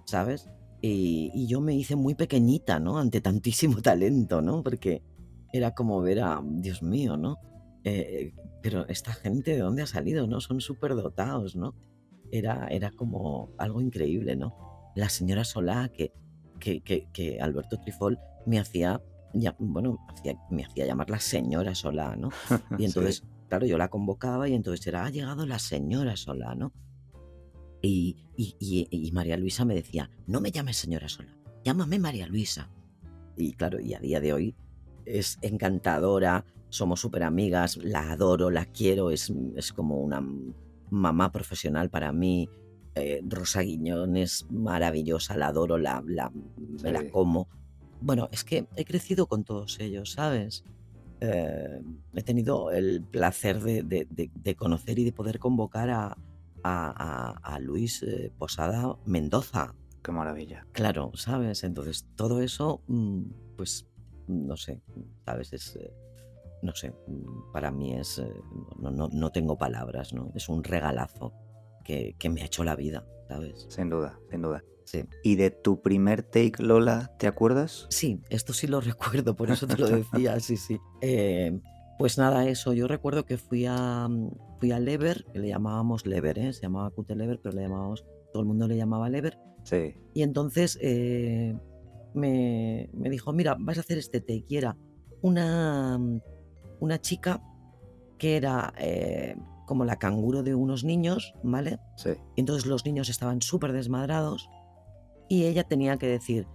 ¿sabes? 0.07 0.49
Y, 0.81 1.31
y 1.35 1.47
yo 1.49 1.61
me 1.61 1.75
hice 1.75 1.97
muy 1.97 2.15
pequeñita, 2.15 2.79
¿no? 2.79 2.99
Ante 2.99 3.21
tantísimo 3.21 3.81
talento, 3.83 4.41
¿no? 4.43 4.63
Porque 4.63 5.03
era 5.53 5.75
como 5.75 6.01
ver 6.01 6.21
a, 6.21 6.41
Dios 6.45 6.83
mío, 6.83 7.17
¿no? 7.17 7.37
Eh, 7.85 8.35
pero 8.63 8.87
esta 8.89 9.13
gente, 9.13 9.53
¿de 9.53 9.59
dónde 9.61 9.83
ha 9.83 9.87
salido, 9.87 10.27
no? 10.27 10.41
Son 10.41 10.61
súper 10.61 10.95
dotados, 10.95 11.57
¿no? 11.57 11.75
Era, 12.31 12.69
era 12.69 12.91
como 12.91 13.51
algo 13.59 13.81
increíble, 13.81 14.37
¿no? 14.37 14.55
La 14.95 15.09
señora 15.09 15.45
Solá, 15.45 15.89
que, 15.89 16.13
que, 16.61 16.81
que, 16.83 17.09
que 17.13 17.41
Alberto 17.41 17.79
Trifol 17.81 18.19
me 18.47 18.59
hacía, 18.59 19.01
ya, 19.33 19.57
bueno, 19.59 19.99
hacía- 20.09 20.37
me 20.51 20.65
hacía 20.65 20.87
llamar 20.87 21.09
la 21.11 21.21
señora 21.21 21.75
Solá, 21.75 22.17
¿no? 22.17 22.29
Y 22.79 22.83
Sí. 22.83 22.85
entonces, 22.85 23.25
claro, 23.49 23.67
yo 23.67 23.79
la 23.79 23.89
convocaba 23.89 24.49
y 24.49 24.55
entonces 24.55 24.87
era, 24.87 25.07
ha 25.07 25.11
llegado 25.11 25.47
la 25.47 25.59
señora 25.59 26.17
Solá, 26.17 26.55
¿no? 26.55 26.73
Y, 27.83 28.17
y- 28.37 28.57
y- 28.59 28.89
y 28.91 29.13
María 29.13 29.37
Luisa 29.37 29.65
me 29.65 29.75
decía, 29.75 30.11
no 30.27 30.41
me 30.41 30.51
llames 30.51 30.77
señora 30.77 31.09
Solá, 31.09 31.37
llámame 31.65 31.99
María 31.99 32.27
Luisa. 32.27 32.71
Y 33.37 33.53
claro, 33.53 33.79
y 33.81 33.95
a 33.95 34.01
día 34.01 34.21
de 34.21 34.33
hoy 34.33 34.55
es 35.05 35.39
encantadora, 35.43 36.45
somos 36.71 37.01
súper 37.01 37.23
amigas, 37.23 37.77
la 37.79 38.13
adoro, 38.13 38.51
la 38.51 38.65
quiero, 38.67 39.11
es, 39.11 39.33
es 39.57 39.73
como 39.73 40.01
una 40.01 40.23
mamá 40.91 41.31
profesional 41.33 41.89
para 41.89 42.13
mí. 42.13 42.49
Eh, 42.95 43.23
Rosa 43.29 43.61
Guiñón 43.63 44.17
es 44.17 44.47
maravillosa, 44.51 45.37
la 45.37 45.47
adoro, 45.49 45.79
la, 45.79 46.03
la, 46.07 46.33
me 46.83 46.91
la 46.93 47.09
como. 47.11 47.49
Bueno, 48.01 48.29
es 48.33 48.43
que 48.45 48.67
he 48.77 48.85
crecido 48.85 49.27
con 49.27 49.45
todos 49.45 49.79
ellos, 49.81 50.13
¿sabes? 50.13 50.65
Eh, 51.21 51.81
he 52.15 52.23
tenido 52.23 52.71
el 52.73 53.03
placer 53.03 53.61
de, 53.63 53.83
de- 53.83 54.07
de- 54.11 54.31
de 54.35 54.55
conocer 54.57 54.99
y 54.99 55.05
de 55.05 55.13
poder 55.13 55.39
convocar 55.39 55.91
a, 55.91 56.17
a- 56.63 56.93
a- 57.43 57.55
a 57.55 57.59
Luis 57.61 58.03
eh, 58.03 58.33
Posada 58.39 58.97
Mendoza. 59.07 59.75
Qué 60.03 60.13
maravilla. 60.13 60.67
Claro, 60.73 61.11
¿sabes? 61.15 61.65
Entonces, 61.65 62.07
todo 62.17 62.41
eso, 62.41 62.83
mm, 62.87 63.23
pues, 63.57 63.87
no 64.27 64.57
sé, 64.57 64.81
¿sabes? 65.25 65.53
Es, 65.53 65.77
eh, 65.77 65.93
no 66.63 66.75
sé, 66.75 66.91
mm, 67.07 67.53
para 67.53 67.71
mí 67.71 67.95
es, 67.95 68.19
eh, 68.19 68.33
no, 68.81 68.91
no, 68.91 69.09
no 69.13 69.31
tengo 69.31 69.57
palabras, 69.59 70.13
¿no? 70.13 70.31
Es 70.35 70.49
un 70.49 70.65
regalazo 70.65 71.33
que, 71.85 72.15
que 72.19 72.29
me 72.29 72.43
ha 72.43 72.47
hecho 72.47 72.65
la 72.65 72.77
vida, 72.77 73.05
¿sabes? 73.29 73.67
Sin 73.69 73.91
duda, 73.91 74.19
sin 74.31 74.43
duda. 74.43 74.63
Sí. 74.85 75.05
¿Y 75.23 75.37
de 75.37 75.51
tu 75.51 75.83
primer 75.83 76.23
take, 76.23 76.63
Lola, 76.63 77.11
te 77.19 77.27
acuerdas? 77.27 77.87
Sí, 77.91 78.21
esto 78.31 78.53
sí 78.55 78.67
lo 78.67 78.81
recuerdo, 78.81 79.37
por 79.37 79.51
eso 79.51 79.67
te 79.67 79.77
lo 79.77 79.87
decía, 79.89 80.39
sí, 80.41 80.57
sí. 80.57 80.79
Eh, 81.03 81.61
pues 81.99 82.19
nada, 82.19 82.49
eso, 82.49 82.73
yo 82.73 82.87
recuerdo 82.89 83.25
que 83.25 83.37
fui 83.39 83.67
a, 83.67 84.09
mm, 84.09 84.31
fui 84.61 84.73
a 84.73 84.79
Lever, 84.79 85.25
que 85.33 85.39
le 85.39 85.49
llamábamos 85.49 86.07
Lever, 86.07 86.39
¿eh? 86.39 86.53
Se 86.53 86.63
llamaba 86.63 86.91
Cute 86.91 87.17
Lever, 87.17 87.41
pero 87.43 87.55
le 87.55 87.63
llamábamos, 87.63 88.05
todo 88.33 88.43
el 88.43 88.49
mundo 88.49 88.69
le 88.69 88.77
llamaba 88.77 89.09
Lever, 89.09 89.39
Sí. 89.69 89.95
Y 90.15 90.23
entonces 90.23 90.79
eh, 90.81 91.55
me, 92.15 92.89
me 92.93 93.11
dijo, 93.11 93.33
mira, 93.33 93.57
vas 93.59 93.79
a 93.79 93.81
hacer 93.81 93.99
este 93.99 94.21
take. 94.21 94.45
Y 94.49 94.57
era 94.57 94.77
una, 95.23 96.01
una 96.81 97.01
chica 97.01 97.43
que 98.17 98.37
era 98.37 98.73
eh, 98.79 99.37
como 99.67 99.85
la 99.85 99.99
canguro 99.99 100.43
de 100.43 100.55
unos 100.55 100.85
niños, 100.85 101.35
¿vale? 101.43 101.79
Sí. 101.97 102.11
Y 102.37 102.41
entonces 102.41 102.67
los 102.67 102.85
niños 102.85 103.09
estaban 103.09 103.43
súper 103.43 103.73
desmadrados 103.73 104.49
y 105.29 105.45
ella 105.45 105.65
tenía 105.65 105.99
que 105.99 106.07
decir, 106.07 106.47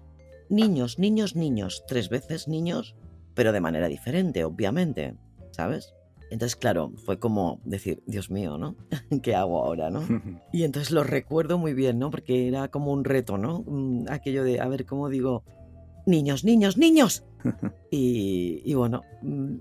niños, 0.50 0.98
niños, 0.98 1.36
niños, 1.36 1.84
tres 1.88 2.10
veces 2.10 2.48
niños, 2.48 2.96
pero 3.36 3.52
de 3.52 3.62
manera 3.62 3.88
diferente, 3.88 4.44
obviamente, 4.44 5.16
¿sabes? 5.54 5.94
Entonces, 6.30 6.56
claro, 6.56 6.92
fue 7.06 7.20
como 7.20 7.62
decir, 7.64 8.02
Dios 8.08 8.32
mío, 8.32 8.58
¿no? 8.58 8.76
¿Qué 9.22 9.36
hago 9.36 9.64
ahora, 9.64 9.90
no? 9.90 10.02
Y 10.52 10.64
entonces 10.64 10.92
lo 10.92 11.04
recuerdo 11.04 11.58
muy 11.58 11.74
bien, 11.74 12.00
¿no? 12.00 12.10
Porque 12.10 12.48
era 12.48 12.68
como 12.70 12.92
un 12.92 13.04
reto, 13.06 13.38
¿no? 13.38 13.64
Mm, 13.68 14.06
Aquello 14.10 14.44
de, 14.44 14.60
a 14.60 14.68
ver, 14.68 14.86
¿cómo 14.86 15.10
digo? 15.10 15.44
Niños, 16.06 16.44
niños, 16.44 16.78
niños. 16.78 17.24
Y, 17.92 18.64
y 18.66 18.74
bueno, 18.74 19.02
mm, 19.22 19.58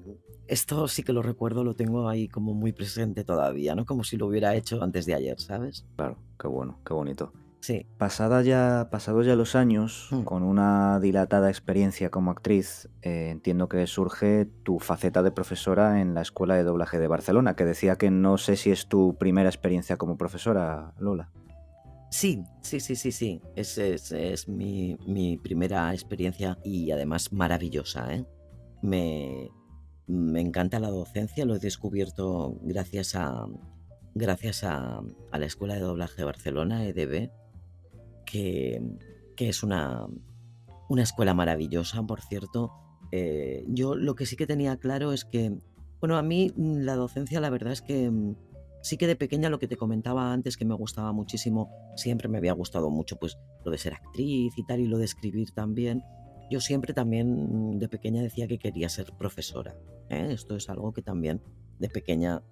esto 0.47 0.89
sí 0.89 1.03
que 1.03 1.13
lo 1.13 1.21
recuerdo, 1.23 1.65
lo 1.65 1.75
tengo 1.75 2.09
ahí 2.09 2.29
como 2.29 2.55
muy 2.55 2.73
presente 2.73 3.25
todavía, 3.25 3.75
¿no? 3.75 3.85
Como 3.85 4.05
si 4.05 4.17
lo 4.17 4.27
hubiera 4.27 4.55
hecho 4.55 4.83
antes 4.83 5.05
de 5.05 5.15
ayer, 5.15 5.39
¿sabes? 5.39 5.85
claro, 5.97 6.17
qué 6.39 6.49
bueno, 6.49 6.79
qué 6.87 6.95
bonito. 6.95 7.33
Sí, 7.63 7.87
Pasada 7.97 8.43
ya, 8.43 8.89
pasados 8.91 9.25
ya 9.25 9.37
los 9.37 9.55
años, 9.55 10.09
Mm. 10.11 10.23
con 10.25 10.43
una 10.43 10.99
dilatada 10.99 11.49
experiencia 11.49 12.11
como 12.11 12.33
actriz, 12.33 12.89
eh, 13.03 13.29
entiendo 13.31 13.69
que 13.69 13.87
surge 13.87 14.47
tu 14.65 14.81
faceta 14.81 15.23
de 15.23 15.31
profesora 15.31 16.01
en 16.01 16.13
la 16.13 16.23
Escuela 16.23 16.57
de 16.57 16.65
Doblaje 16.65 16.99
de 16.99 17.07
Barcelona, 17.07 17.55
que 17.55 17.65
decía 17.65 17.95
que 17.97 18.11
no 18.11 18.37
sé 18.37 18.57
si 18.57 18.73
es 18.73 18.89
tu 18.89 19.17
primera 19.17 19.49
experiencia 19.49 19.97
como 19.97 20.19
profesora, 20.19 20.93
Lola. 20.99 21.31
sí, 22.11 22.43
sí, 22.63 22.81
sí, 22.81 22.97
sí, 22.97 23.13
sí. 23.13 23.41
Es, 23.55 23.79
es, 23.79 24.11
es 24.11 24.49
mi, 24.49 24.97
mi 25.07 25.39
primera 25.39 25.93
experiencia 25.95 26.59
y 26.65 26.91
además 26.91 27.33
maravillosa, 27.33 28.13
¿eh? 28.13 28.27
Me, 28.83 29.49
me 30.09 30.41
encanta 30.41 30.81
la 30.81 30.91
docencia, 30.91 31.45
lo 31.47 31.55
he 31.55 31.59
descubierto 31.61 32.59
gracias 32.63 33.15
a, 33.15 33.47
gracias 34.17 34.65
a, 34.65 34.99
a 35.31 35.39
la 35.39 35.47
Escuela 35.47 35.75
de 35.75 35.81
Doblaje 35.81 36.17
de 36.17 36.25
Barcelona, 36.25 36.85
EDB, 36.85 37.31
que, 38.25 38.83
que 39.37 39.49
es 39.49 39.63
una, 39.63 40.07
una 40.89 41.03
escuela 41.03 41.35
maravillosa, 41.35 42.03
por 42.03 42.21
cierto. 42.21 42.73
Eh, 43.11 43.65
yo 43.69 43.95
lo 43.95 44.15
que 44.15 44.27
sí 44.27 44.37
que 44.37 44.47
tenía 44.47 44.77
claro 44.77 45.13
es 45.13 45.25
que, 45.25 45.59
bueno, 46.01 46.17
a 46.17 46.23
mí 46.23 46.53
mm, 46.55 46.79
la 46.79 46.97
docencia 46.97 47.41
la 47.41 47.51
verdad 47.51 47.73
es 47.73 47.83
que 47.83 48.11
mm, 48.11 48.37
sí 48.83 48.97
que 48.97 49.07
de 49.07 49.17
pequeña 49.17 49.51
lo 49.51 49.59
que 49.59 49.69
te 49.69 49.77
comentaba 49.77 50.33
antes, 50.33 50.57
que 50.57 50.65
me 50.65 50.75
gustaba 50.75 51.13
muchísimo, 51.13 51.71
siempre 51.97 52.29
me 52.29 52.39
había 52.39 52.53
gustado 52.53 52.91
mucho 52.91 53.17
pues 53.17 53.39
lo 53.65 53.71
de 53.71 53.79
ser 53.79 53.95
actriz 53.95 54.53
y 54.57 54.65
tal, 54.65 54.81
y 54.81 54.87
lo 54.87 54.99
de 54.99 55.05
escribir 55.05 55.53
también. 55.53 56.03
Yo 56.51 56.61
siempre 56.61 56.93
también 56.93 57.73
mm, 57.75 57.79
de 57.79 57.89
pequeña 57.89 58.23
decía 58.23 58.47
que 58.47 58.59
quería 58.59 58.89
ser 58.89 59.13
profesora. 59.19 59.75
¿eh? 60.11 60.29
Esto 60.31 60.57
es 60.57 60.69
algo 60.69 60.93
que 60.93 61.03
también 61.03 61.41
de 61.79 61.89
pequeña 61.89 62.43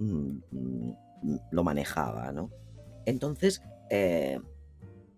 lo 1.50 1.62
manejaba, 1.62 2.32
¿no? 2.32 2.50
Entonces, 3.04 3.62
eh, 3.90 4.40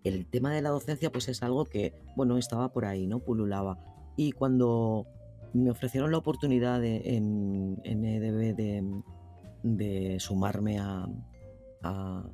el 0.03 0.25
tema 0.25 0.53
de 0.53 0.61
la 0.61 0.69
docencia 0.69 1.11
pues 1.11 1.27
es 1.29 1.43
algo 1.43 1.65
que, 1.65 1.93
bueno, 2.15 2.37
estaba 2.37 2.71
por 2.71 2.85
ahí, 2.85 3.07
¿no? 3.07 3.19
Pululaba. 3.19 3.77
Y 4.17 4.31
cuando 4.31 5.07
me 5.53 5.69
ofrecieron 5.71 6.11
la 6.11 6.17
oportunidad 6.17 6.81
de- 6.81 7.15
en, 7.15 7.79
en 7.83 8.05
EDB 8.05 8.55
de, 8.55 9.01
de 9.63 10.19
sumarme 10.19 10.79
a, 10.79 11.07
a- 11.83 12.29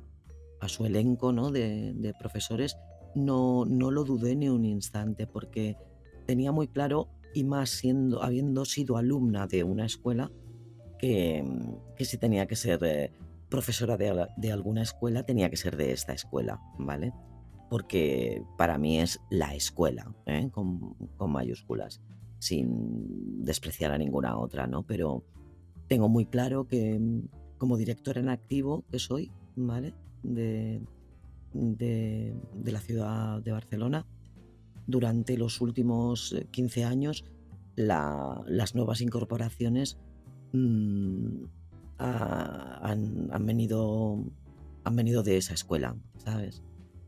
a 0.60 0.68
su 0.68 0.84
elenco 0.84 1.32
¿no? 1.32 1.50
de, 1.50 1.92
de 1.94 2.12
profesores, 2.14 2.76
no, 3.14 3.64
no 3.64 3.90
lo 3.90 4.04
dudé 4.04 4.36
ni 4.36 4.48
un 4.48 4.64
instante 4.64 5.26
porque 5.26 5.76
tenía 6.26 6.52
muy 6.52 6.68
claro, 6.68 7.08
y 7.34 7.44
más 7.44 7.70
siendo, 7.70 8.22
habiendo 8.22 8.64
sido 8.64 8.96
alumna 8.96 9.46
de 9.46 9.64
una 9.64 9.86
escuela, 9.86 10.30
que, 10.98 11.44
que 11.96 12.04
si 12.04 12.18
tenía 12.18 12.46
que 12.46 12.56
ser 12.56 12.80
eh, 12.84 13.12
profesora 13.48 13.96
de, 13.96 14.26
de 14.36 14.52
alguna 14.52 14.82
escuela, 14.82 15.22
tenía 15.24 15.48
que 15.48 15.56
ser 15.56 15.76
de 15.76 15.92
esta 15.92 16.12
escuela, 16.12 16.60
¿vale? 16.78 17.12
Porque 17.70 18.42
para 18.58 18.76
mí 18.78 19.00
es 19.00 19.20
la 19.30 19.54
escuela, 19.54 20.12
¿eh? 20.26 20.50
con, 20.50 20.96
mayúsculas, 21.30 22.02
sin 22.40 23.44
despreciar 23.44 23.92
a 23.92 23.98
ninguna 23.98 24.36
otra, 24.36 24.66
¿no? 24.66 24.82
Pero 24.82 25.24
tengo 25.86 26.08
muy 26.08 26.26
claro 26.26 26.66
que 26.66 26.98
mm, 26.98 27.28
como 27.58 27.76
directora 27.76 28.20
en 28.20 28.28
activo 28.28 28.84
que 28.90 28.98
soy, 28.98 29.30
¿vale? 29.54 29.94
De, 30.24 30.82
de, 31.54 32.34
la 32.64 32.80
ciudad 32.80 33.40
de 33.40 33.52
Barcelona, 33.52 34.04
durante 34.86 35.38
los 35.38 35.60
últimos 35.60 36.32
eh, 36.32 36.46
15 36.50 36.84
años, 36.84 37.24
la- 37.76 38.42
las 38.46 38.74
nuevas 38.74 39.00
incorporaciones 39.00 39.96
mm, 40.52 41.44
ha- 41.98 42.80
han, 42.82 43.28
han 43.30 43.46
venido, 43.46 44.24
han 44.82 44.96
venido 44.96 45.22
de 45.22 45.36
esa 45.36 45.54
escuela, 45.54 45.96
¿sabes? 46.16 46.62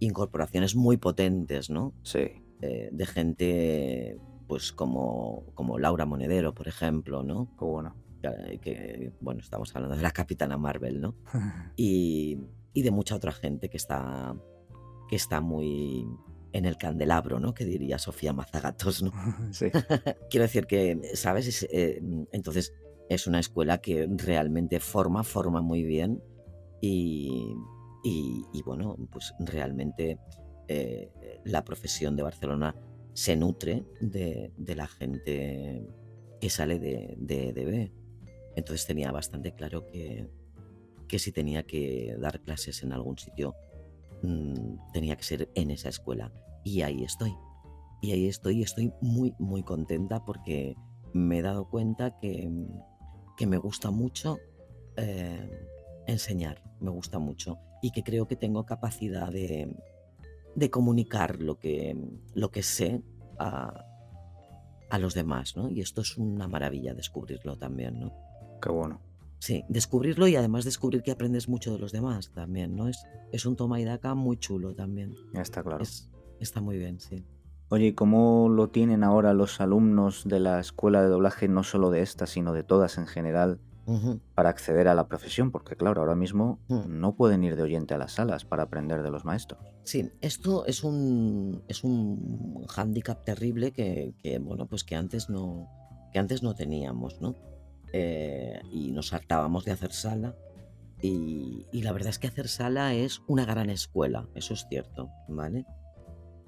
Incorporaciones 0.04 0.75
muy 0.75 0.97
potentes, 0.97 1.71
¿no? 1.71 1.94
Sí. 2.02 2.30
Eh, 2.61 2.90
de 2.92 3.06
gente 3.06 4.18
pues 4.47 4.73
como, 4.73 5.47
como 5.54 5.78
Laura 5.78 6.04
Monedero, 6.04 6.54
por 6.54 6.68
ejemplo, 6.68 7.23
¿no? 7.23 7.49
Qué 7.59 7.64
bueno. 7.64 7.97
Que, 8.21 8.59
que, 8.61 9.12
bueno, 9.21 9.40
estamos 9.40 9.75
hablando 9.75 9.97
de 9.97 10.02
la 10.02 10.11
Capitana 10.11 10.59
Marvel, 10.59 11.00
¿no? 11.00 11.14
Y, 11.76 12.38
y 12.73 12.82
de 12.82 12.90
mucha 12.90 13.16
otra 13.16 13.32
gente 13.32 13.68
que 13.68 13.76
está, 13.76 14.37
que 15.09 15.16
está 15.16 15.40
muy 15.40 16.06
en 16.52 16.66
el 16.66 16.76
candelabro, 16.76 17.40
¿no? 17.40 17.54
Que 17.54 17.64
diría 17.64 17.99
Sofía 17.99 18.32
Mazagatos, 18.32 19.02
¿no? 19.02 19.12
sí. 19.52 19.71
Quiero 20.30 20.42
decir 20.42 20.66
que, 20.66 21.00
¿sabes? 21.14 21.47
Es, 21.47 21.62
eh, 21.71 22.02
entonces, 22.32 22.75
es 23.09 23.26
una 23.26 23.40
escuela 23.40 23.78
que 23.78 24.09
realmente 24.16 24.80
forma, 24.80 25.25
forma 25.25 25.62
muy 25.62 25.82
bien 25.82 26.23
y, 26.80 27.54
y- 28.02 28.62
bueno, 28.64 28.97
pues 29.11 29.35
realmente 29.38 30.18
eh, 30.68 31.11
la 31.44 31.64
profesión 31.64 32.16
de 32.16 32.23
Barcelona 32.23 32.75
se 33.14 33.37
nutre 33.37 33.85
de, 34.00 34.52
de 34.56 34.75
la 34.75 34.87
gente 34.87 35.87
que 36.40 36.50
sale 36.50 36.78
de, 36.78 37.14
de 37.18 37.49
EDB. 37.50 37.92
Entonces 38.56 38.87
tenía 38.87 39.12
bastante 39.12 39.52
claro 39.52 39.87
que, 39.87 40.28
que 41.09 41.18
si 41.18 41.32
tenía 41.32 41.62
que 41.62 42.16
dar 42.18 42.40
clases 42.40 42.82
en 42.82 42.92
algún 42.92 43.18
sitio, 43.18 43.54
mm, 44.23 44.92
tenía 44.92 45.16
que 45.16 45.25
ser 45.25 45.49
en 45.54 45.71
esa 45.71 45.88
escuela. 45.88 46.32
Y 46.64 46.82
ahí 46.82 47.04
estoy. 47.04 47.35
Y 48.00 48.12
ahí 48.12 48.26
estoy 48.26 48.59
y 48.59 48.62
estoy 48.62 48.92
muy, 49.00 49.35
muy 49.38 49.62
contenta 49.62 50.25
porque 50.25 50.75
me 51.12 51.38
he 51.38 51.42
dado 51.42 51.68
cuenta 51.68 52.18
que, 52.18 52.50
que 53.37 53.47
me 53.47 53.59
gusta 53.59 53.90
mucho 53.90 54.38
eh, 54.97 55.49
enseñar, 56.06 56.62
me 56.80 56.90
gusta 56.90 57.18
mucho. 57.18 57.59
Y 57.83 57.91
que 57.91 58.03
creo 58.03 58.27
que 58.27 58.37
tengo 58.37 58.65
capacidad 58.65 59.31
de, 59.31 59.77
de 60.55 60.71
comunicar 60.71 61.43
lo 61.43 61.59
que, 61.59 61.95
lo 62.35 62.51
que 62.51 62.62
sé 62.62 63.03
a, 63.39 63.85
a 64.89 64.99
los 64.99 65.15
demás, 65.15 65.57
¿no? 65.57 65.69
Y 65.69 65.81
esto 65.81 66.01
es 66.01 66.17
una 66.17 66.49
maravilla 66.49 66.95
descubrirlo 66.95 67.59
también, 67.59 68.01
¿no? 68.01 68.12
Qué 68.62 68.71
bueno. 68.71 69.01
Sí, 69.39 69.65
descubrirlo 69.69 70.29
y 70.29 70.37
además 70.37 70.65
descubrir 70.65 71.03
que 71.03 71.11
aprendes 71.11 71.49
mucho 71.49 71.73
de 71.73 71.81
los 71.81 71.91
demás 71.91 72.31
también, 72.33 72.77
¿no? 72.77 72.89
Es, 72.89 73.05
es 73.33 73.45
un 73.45 73.57
toma 73.57 73.81
y 73.81 73.85
daca 73.85 74.15
muy 74.15 74.37
chulo 74.37 74.75
también. 74.75 75.17
Está 75.35 75.65
claro. 75.65 75.83
Es, 75.83 76.09
está 76.39 76.61
muy 76.61 76.79
bien, 76.79 77.01
sí. 77.01 77.25
Oye, 77.71 77.87
¿y 77.87 77.93
cómo 77.95 78.51
lo 78.51 78.69
tienen 78.69 79.03
ahora 79.03 79.33
los 79.33 79.61
alumnos 79.61 80.29
de 80.29 80.39
la 80.39 80.61
escuela 80.61 81.03
de 81.03 81.09
doblaje, 81.09 81.49
no 81.49 81.65
solo 81.65 81.91
de 81.91 82.03
esta, 82.03 82.27
sino 82.27 82.53
de 82.53 82.62
todas 82.62 82.99
en 82.99 83.07
general, 83.07 83.61
Para 84.35 84.51
acceder 84.51 84.87
a 84.89 84.95
la 84.95 85.09
profesión? 85.09 85.51
Porque 85.51 85.77
claro, 85.77 86.01
ahora 86.01 86.15
mismo 86.15 86.61
Mm. 86.69 87.01
no 87.01 87.15
pueden 87.17 87.43
ir 87.45 87.57
de 87.57 87.62
oyente 87.62 87.95
a 87.95 87.99
las 87.99 88.12
salas 88.12 88.45
para 88.45 88.65
aprender 88.65 89.03
de 89.03 89.11
los 89.11 89.25
maestros. 89.25 89.61
Sí, 89.85 90.11
esto 90.21 90.65
es 90.67 90.85
un, 90.85 91.62
es 91.69 91.83
un 91.85 92.65
hándicap 92.69 93.25
terrible 93.25 93.73
que, 93.73 94.15
que, 94.23 94.39
bueno, 94.39 94.67
pues 94.67 94.85
que 94.85 94.95
antes 94.95 95.29
no, 95.29 95.69
que 96.12 96.19
antes 96.19 96.43
no 96.43 96.55
teníamos, 96.55 97.21
¿no? 97.21 97.35
Eh, 97.93 98.61
y 98.71 98.93
nos 98.93 99.12
hartábamos 99.12 99.65
de 99.65 99.73
hacer 99.73 99.93
sala. 99.93 100.35
Y, 101.01 101.67
y 101.73 101.83
la 101.83 101.91
verdad 101.93 102.11
es 102.11 102.19
que 102.21 102.29
hacer 102.29 102.47
sala 102.49 102.95
es 102.95 103.23
una 103.27 103.45
gran 103.45 103.69
escuela, 103.71 104.29
eso 104.37 104.55
es 104.55 104.67
cierto, 104.69 105.11
¿vale? 105.29 105.67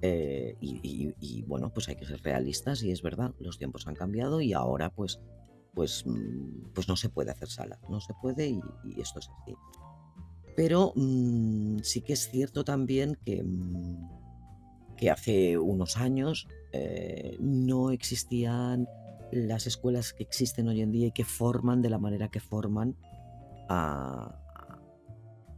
Eh, 0.01 0.57
y, 0.61 0.79
y- 0.83 1.15
y, 1.19 1.43
bueno, 1.43 1.73
pues 1.73 1.89
hay 1.89 1.97
que 1.97 2.05
ser 2.07 2.21
realistas 2.23 2.83
y 2.85 2.91
es 2.93 3.03
verdad, 3.03 3.33
los 3.41 3.59
tiempos 3.59 3.87
han 3.89 3.95
cambiado 3.97 4.41
y 4.41 4.53
ahora 4.53 4.91
pues, 4.91 5.19
pues, 5.75 6.05
mm, 6.07 6.73
pues 6.75 6.89
no 6.89 6.97
se 6.97 7.09
puede 7.09 7.31
hacer 7.31 7.49
sala, 7.49 7.79
no 7.89 8.01
se 8.01 8.15
puede 8.15 8.49
y, 8.49 8.61
y 8.85 9.01
esto 9.01 9.19
es 9.19 9.29
así. 9.43 9.55
Pero 10.57 10.93
mm, 10.95 11.79
sí 11.83 12.03
que 12.03 12.13
es 12.13 12.31
cierto 12.31 12.65
también 12.65 13.19
que, 13.25 13.43
mm, 13.43 14.09
que 14.97 15.11
hace 15.11 15.59
unos 15.59 15.97
años 15.97 16.49
eh, 16.73 17.37
no 17.41 17.91
existían 17.91 18.89
las 19.33 19.67
escuelas 19.67 20.13
que 20.13 20.23
existen 20.23 20.69
hoy 20.69 20.81
en 20.81 20.93
día 20.93 21.09
y 21.09 21.13
que 21.13 21.25
forman 21.25 21.83
de 21.83 21.91
la 21.91 21.99
manera 21.99 22.29
que 22.29 22.41
forman 22.41 22.97
a, 23.69 24.39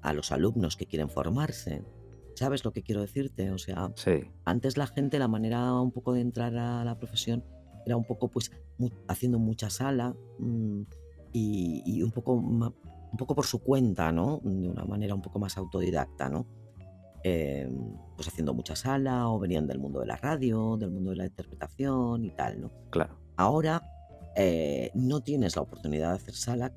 a 0.01 0.13
los 0.13 0.33
alumnos 0.33 0.77
que 0.77 0.87
quieren 0.87 1.11
formarse. 1.11 1.85
¿Sabes 2.35 2.65
lo 2.65 2.73
que 2.73 2.83
quiero 2.83 3.01
decirte? 3.01 3.51
O 3.51 3.59
sea, 3.59 3.93
Sí, 3.97 4.31
antes 4.45 4.77
la 4.77 4.87
gente, 4.87 5.19
la 5.19 5.29
manera 5.29 5.73
un 5.81 5.91
poco 5.91 6.13
de 6.13 6.21
entrar 6.21 6.57
a 6.57 6.85
la 6.85 6.99
profesión 6.99 7.45
era 7.87 7.97
un 7.97 8.05
poco 8.05 8.29
pues 8.29 8.51
mu- 8.79 8.91
haciendo 9.09 9.39
mucha 9.39 9.71
sala 9.71 10.15
mm, 10.39 10.81
y, 11.33 11.83
y 11.87 12.03
un, 12.03 12.11
poco 12.11 12.33
un 12.35 12.73
poco 13.17 13.35
por 13.35 13.47
su 13.47 13.61
cuenta, 13.61 14.13
¿no? 14.13 14.41
De 14.43 14.69
una 14.69 14.85
manera 14.85 15.15
un 15.15 15.23
poco 15.23 15.39
más 15.39 15.57
autodidacta, 15.57 16.29
¿no? 16.29 16.47
Eh, 17.25 17.69
pues 18.15 18.29
haciendo 18.29 18.55
mucha 18.55 18.77
sala 18.77 19.29
o 19.29 19.39
venían 19.39 19.67
del 19.67 19.79
mundo 19.79 20.01
de 20.01 20.07
la 20.07 20.17
radio, 20.17 20.77
del 20.77 20.91
mundo 20.91 21.11
de 21.11 21.17
la 21.17 21.27
interpretación 21.27 22.25
y 22.25 22.31
tal, 22.31 22.61
¿no? 22.61 22.71
claro. 22.91 23.19
Ahora 23.37 23.83
eh, 24.37 24.91
no 24.95 25.21
tienes 25.21 25.57
la 25.57 25.63
oportunidad 25.63 26.11
de 26.11 26.17
hacer 26.17 26.35
sala, 26.35 26.73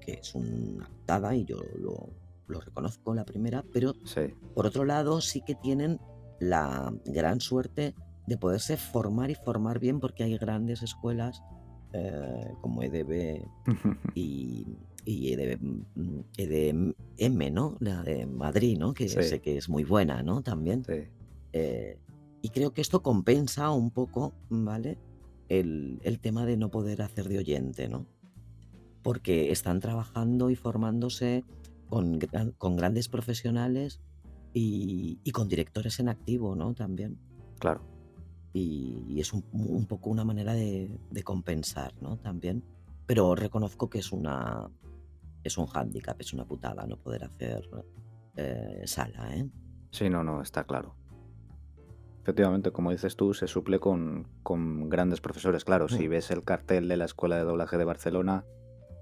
que 0.00 0.14
es 0.14 0.34
una 0.34 0.86
putada 0.88 1.34
y 1.34 1.44
yo 1.44 1.56
lo, 1.78 2.10
lo 2.46 2.60
reconozco 2.60 3.14
la 3.14 3.24
primera, 3.24 3.64
pero 3.72 3.94
Sí, 4.04 4.20
por 4.54 4.66
otro 4.66 4.84
lado, 4.84 5.20
sí 5.20 5.40
que 5.40 5.54
tienen 5.54 5.98
la 6.38 6.92
gran 7.06 7.40
suerte 7.40 7.94
de 8.26 8.36
poderse 8.36 8.76
formar 8.76 9.30
y 9.30 9.34
formar 9.34 9.78
bien 9.78 10.00
porque 10.00 10.24
hay 10.24 10.36
grandes 10.38 10.82
escuelas 10.82 11.42
eh, 11.92 12.52
como 12.60 12.82
EDB 12.82 13.44
y, 14.14 14.66
y 15.04 15.32
EDM, 15.32 15.84
EDM, 16.36 17.52
¿no? 17.52 17.76
La 17.80 18.02
de 18.02 18.26
Madrid, 18.26 18.78
¿no? 18.78 18.94
Que 18.94 19.08
Sí. 19.08 19.22
sé 19.22 19.40
que 19.40 19.56
es 19.56 19.68
muy 19.68 19.84
buena, 19.84 20.22
¿no? 20.22 20.42
También. 20.42 20.84
sí. 20.84 21.04
Eh, 21.52 21.98
y 22.42 22.48
creo 22.50 22.74
que 22.74 22.82
esto 22.82 23.02
compensa 23.02 23.70
un 23.70 23.90
poco, 23.90 24.34
¿vale? 24.50 24.98
El, 25.48 25.98
el 26.02 26.18
tema 26.20 26.44
de 26.44 26.56
no 26.58 26.70
poder 26.70 27.00
hacer 27.00 27.28
de 27.28 27.38
oyente, 27.38 27.88
¿no? 27.88 28.06
Porque 29.02 29.50
están 29.50 29.80
trabajando 29.80 30.50
y 30.50 30.56
formándose 30.56 31.44
con, 31.88 32.18
con 32.58 32.76
grandes 32.76 33.08
profesionales 33.08 34.00
y, 34.52 35.20
y 35.24 35.30
con 35.30 35.48
directores 35.48 36.00
en 36.00 36.08
activo, 36.10 36.54
¿no? 36.54 36.74
También. 36.74 37.16
Claro. 37.60 37.80
Y, 38.54 39.04
y 39.08 39.20
es 39.20 39.32
un, 39.34 39.44
un 39.52 39.84
poco 39.86 40.08
una 40.10 40.24
manera 40.24 40.54
de, 40.54 40.96
de 41.10 41.22
compensar, 41.24 41.92
¿no? 42.00 42.16
También. 42.18 42.64
Pero 43.04 43.34
reconozco 43.34 43.90
que 43.90 43.98
es 43.98 44.12
una 44.12 44.70
es 45.42 45.58
un 45.58 45.66
hándicap, 45.66 46.18
es 46.20 46.32
una 46.32 46.46
putada 46.46 46.86
no 46.86 46.96
poder 46.96 47.24
hacer 47.24 47.68
eh, 48.36 48.82
sala, 48.86 49.36
¿eh? 49.36 49.46
Sí, 49.90 50.08
no, 50.08 50.24
no, 50.24 50.40
está 50.40 50.64
claro. 50.64 50.94
Efectivamente, 52.22 52.70
como 52.70 52.90
dices 52.92 53.16
tú, 53.16 53.34
se 53.34 53.46
suple 53.46 53.78
con, 53.78 54.26
con 54.42 54.88
grandes 54.88 55.20
profesores. 55.20 55.64
Claro, 55.64 55.88
si 55.88 56.06
Mm. 56.06 56.10
ves 56.10 56.30
el 56.30 56.42
cartel 56.44 56.88
de 56.88 56.96
la 56.96 57.04
Escuela 57.04 57.36
de 57.36 57.42
Doblaje 57.44 57.76
de 57.76 57.84
Barcelona, 57.84 58.46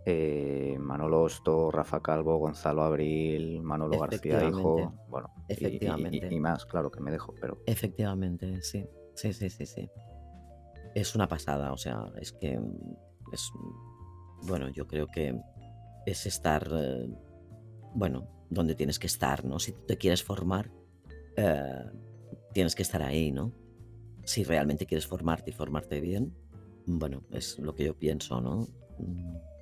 eh, 0.07 0.77
Manolo 0.81 1.23
Osto, 1.23 1.71
Rafa 1.71 2.01
Calvo, 2.03 2.39
Gonzalo 2.39 2.83
Abril, 2.83 3.63
Manolo 3.63 4.01
García, 4.01 4.43
hijo, 4.49 4.79
Efectivamente. 4.79 5.05
bueno, 5.09 5.29
y- 5.37 5.39
y- 5.39 5.45
y- 5.45 5.53
Efectivamente. 5.53 6.29
Y, 6.35 6.41
más, 6.41 6.67
claro, 6.67 6.91
que 6.91 7.01
me 7.01 7.13
dejo, 7.13 7.33
pero 7.41 7.63
Efectivamente, 7.67 8.61
sí. 8.63 8.85
Sí, 9.23 9.33
sí, 9.33 9.49
sí, 9.51 9.67
sí. 9.67 9.89
Es 10.97 11.15
una 11.15 11.29
pasada, 11.29 11.73
o 11.73 11.77
sea, 11.77 12.11
es 12.21 12.33
que 12.33 12.59
es. 13.33 13.51
Bueno, 14.49 14.69
yo 14.71 14.89
creo 14.89 15.07
que 15.07 15.41
es 16.07 16.27
estar. 16.27 16.69
eh, 16.73 17.09
bueno, 17.95 18.27
donde 18.51 18.75
tienes 18.75 18.99
que 18.99 19.07
estar, 19.07 19.45
¿no? 19.45 19.61
Si 19.61 19.71
tú 19.73 19.83
te 19.87 19.97
quieres 19.97 20.25
formar, 20.25 20.73
eh, 21.37 21.85
tienes 22.53 22.75
que 22.75 22.83
estar 22.83 23.01
ahí, 23.01 23.31
¿no? 23.31 23.53
Si 24.25 24.43
realmente 24.43 24.87
quieres 24.87 25.07
formarte 25.07 25.51
y 25.51 25.55
formarte 25.55 26.01
bien, 26.01 26.35
bueno, 26.87 27.23
es 27.31 27.61
lo 27.61 27.77
que 27.77 27.85
yo 27.85 27.97
pienso, 27.97 28.41
¿no? 28.41 28.67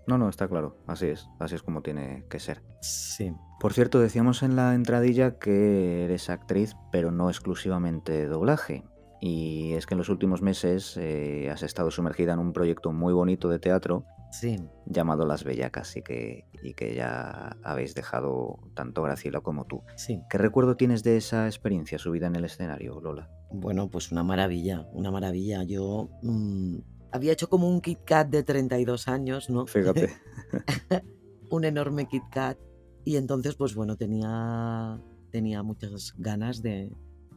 No, 0.06 0.16
no, 0.16 0.30
está 0.30 0.48
claro, 0.48 0.78
así 0.86 1.06
es, 1.08 1.28
así 1.38 1.54
es 1.54 1.62
como 1.62 1.82
tiene 1.82 2.24
que 2.30 2.40
ser. 2.40 2.62
Sí. 2.80 3.30
Por 3.60 3.74
cierto, 3.74 4.00
decíamos 4.00 4.42
en 4.42 4.56
la 4.56 4.74
entradilla 4.74 5.38
que 5.38 6.04
eres 6.04 6.30
actriz, 6.30 6.74
pero 6.90 7.10
no 7.10 7.28
exclusivamente 7.28 8.12
de 8.12 8.26
doblaje. 8.26 8.84
Y 9.20 9.74
es 9.74 9.86
que 9.86 9.94
en 9.94 9.98
los 9.98 10.08
últimos 10.08 10.40
meses 10.40 10.96
eh, 10.96 11.50
has 11.50 11.62
estado 11.62 11.90
sumergida 11.90 12.32
en 12.32 12.38
un 12.38 12.52
proyecto 12.52 12.92
muy 12.92 13.12
bonito 13.12 13.48
de 13.48 13.58
teatro 13.58 14.06
Sí. 14.30 14.56
llamado 14.86 15.26
Las 15.26 15.44
Bellacas 15.44 15.96
y 15.96 16.02
que, 16.02 16.46
y 16.62 16.74
que 16.74 16.94
ya 16.94 17.56
habéis 17.62 17.94
dejado 17.94 18.60
tanto 18.74 19.02
Graciela 19.02 19.40
como 19.40 19.64
tú. 19.66 19.82
Sí. 19.96 20.22
¿Qué 20.30 20.38
recuerdo 20.38 20.76
tienes 20.76 21.02
de 21.02 21.16
esa 21.16 21.46
experiencia 21.46 21.98
subida 21.98 22.28
en 22.28 22.36
el 22.36 22.44
escenario, 22.44 23.00
Lola? 23.00 23.28
Bueno, 23.50 23.90
pues 23.90 24.12
una 24.12 24.22
maravilla, 24.22 24.86
una 24.92 25.10
maravilla. 25.10 25.64
Yo 25.64 26.10
mm, 26.22 26.76
había 27.12 27.32
hecho 27.32 27.48
como 27.48 27.68
un 27.68 27.80
Kit 27.80 28.00
Kat 28.04 28.28
de 28.28 28.42
32 28.42 29.08
años, 29.08 29.50
¿no? 29.50 29.66
Fíjate. 29.66 30.10
un 31.50 31.64
enorme 31.64 32.06
Kit 32.06 32.22
Kat. 32.30 32.58
Y 33.04 33.16
entonces, 33.16 33.56
pues 33.56 33.74
bueno, 33.74 33.96
tenía, 33.96 35.00
tenía 35.30 35.62
muchas 35.62 36.14
ganas 36.18 36.62
de, 36.62 36.92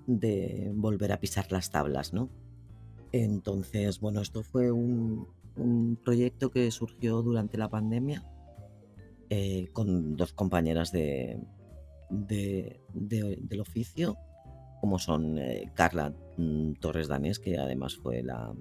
de 0.07 0.71
volver 0.75 1.11
a 1.11 1.19
pisar 1.19 1.51
las 1.51 1.69
tablas, 1.71 2.13
¿no? 2.13 2.29
Entonces, 3.11 3.99
bueno, 3.99 4.21
esto 4.21 4.43
fue 4.43 4.71
un, 4.71 5.27
un 5.55 5.97
proyecto 6.03 6.49
que 6.51 6.69
surgió 6.71 7.21
durante 7.21 7.57
la 7.57 7.69
pandemia 7.69 8.23
eh, 9.29 9.67
con 9.73 10.15
dos 10.15 10.33
compañeras 10.33 10.91
de, 10.91 11.39
de- 12.09 12.81
de- 12.93 13.37
del 13.41 13.59
oficio, 13.61 14.17
como 14.81 14.99
son 14.99 15.37
eh, 15.37 15.71
Carla 15.75 16.13
mm, 16.37 16.73
Torres 16.73 17.07
Danés, 17.07 17.39
que 17.39 17.57
además 17.57 17.95
fue 17.95 18.21
la, 18.23 18.53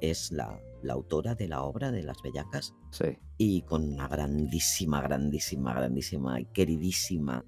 es 0.00 0.30
la, 0.32 0.60
la 0.82 0.92
autora 0.94 1.34
de 1.34 1.48
la 1.48 1.62
obra 1.64 1.90
de 1.90 2.02
Las 2.04 2.22
Bellacas, 2.22 2.72
Sí, 2.92 3.18
y 3.36 3.62
con 3.62 3.92
una 3.92 4.08
grandísima, 4.08 5.02
grandísima, 5.02 5.74
grandísima 5.74 6.40
y 6.40 6.46
queridísima 6.46 7.44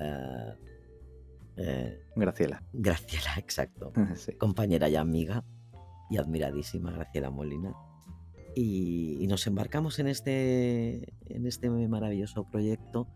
eh, 0.00 0.52
eh, 1.58 2.00
Graciela. 2.16 2.62
Graciela, 2.72 3.34
exacto 3.38 3.92
sí. 4.16 4.32
compañera 4.34 4.88
y 4.88 4.96
amiga 4.96 5.44
y 6.10 6.16
admiradísima 6.16 6.90
Graciela 6.92 7.30
Molina. 7.30 7.72
Y, 8.56 9.18
y 9.20 9.26
nos 9.26 9.46
embarcamos 9.46 9.98
en 9.98 10.08
este, 10.08 11.12
en 11.26 11.46
este 11.46 11.68
maravilloso 11.70 12.44
proyecto 12.50 13.06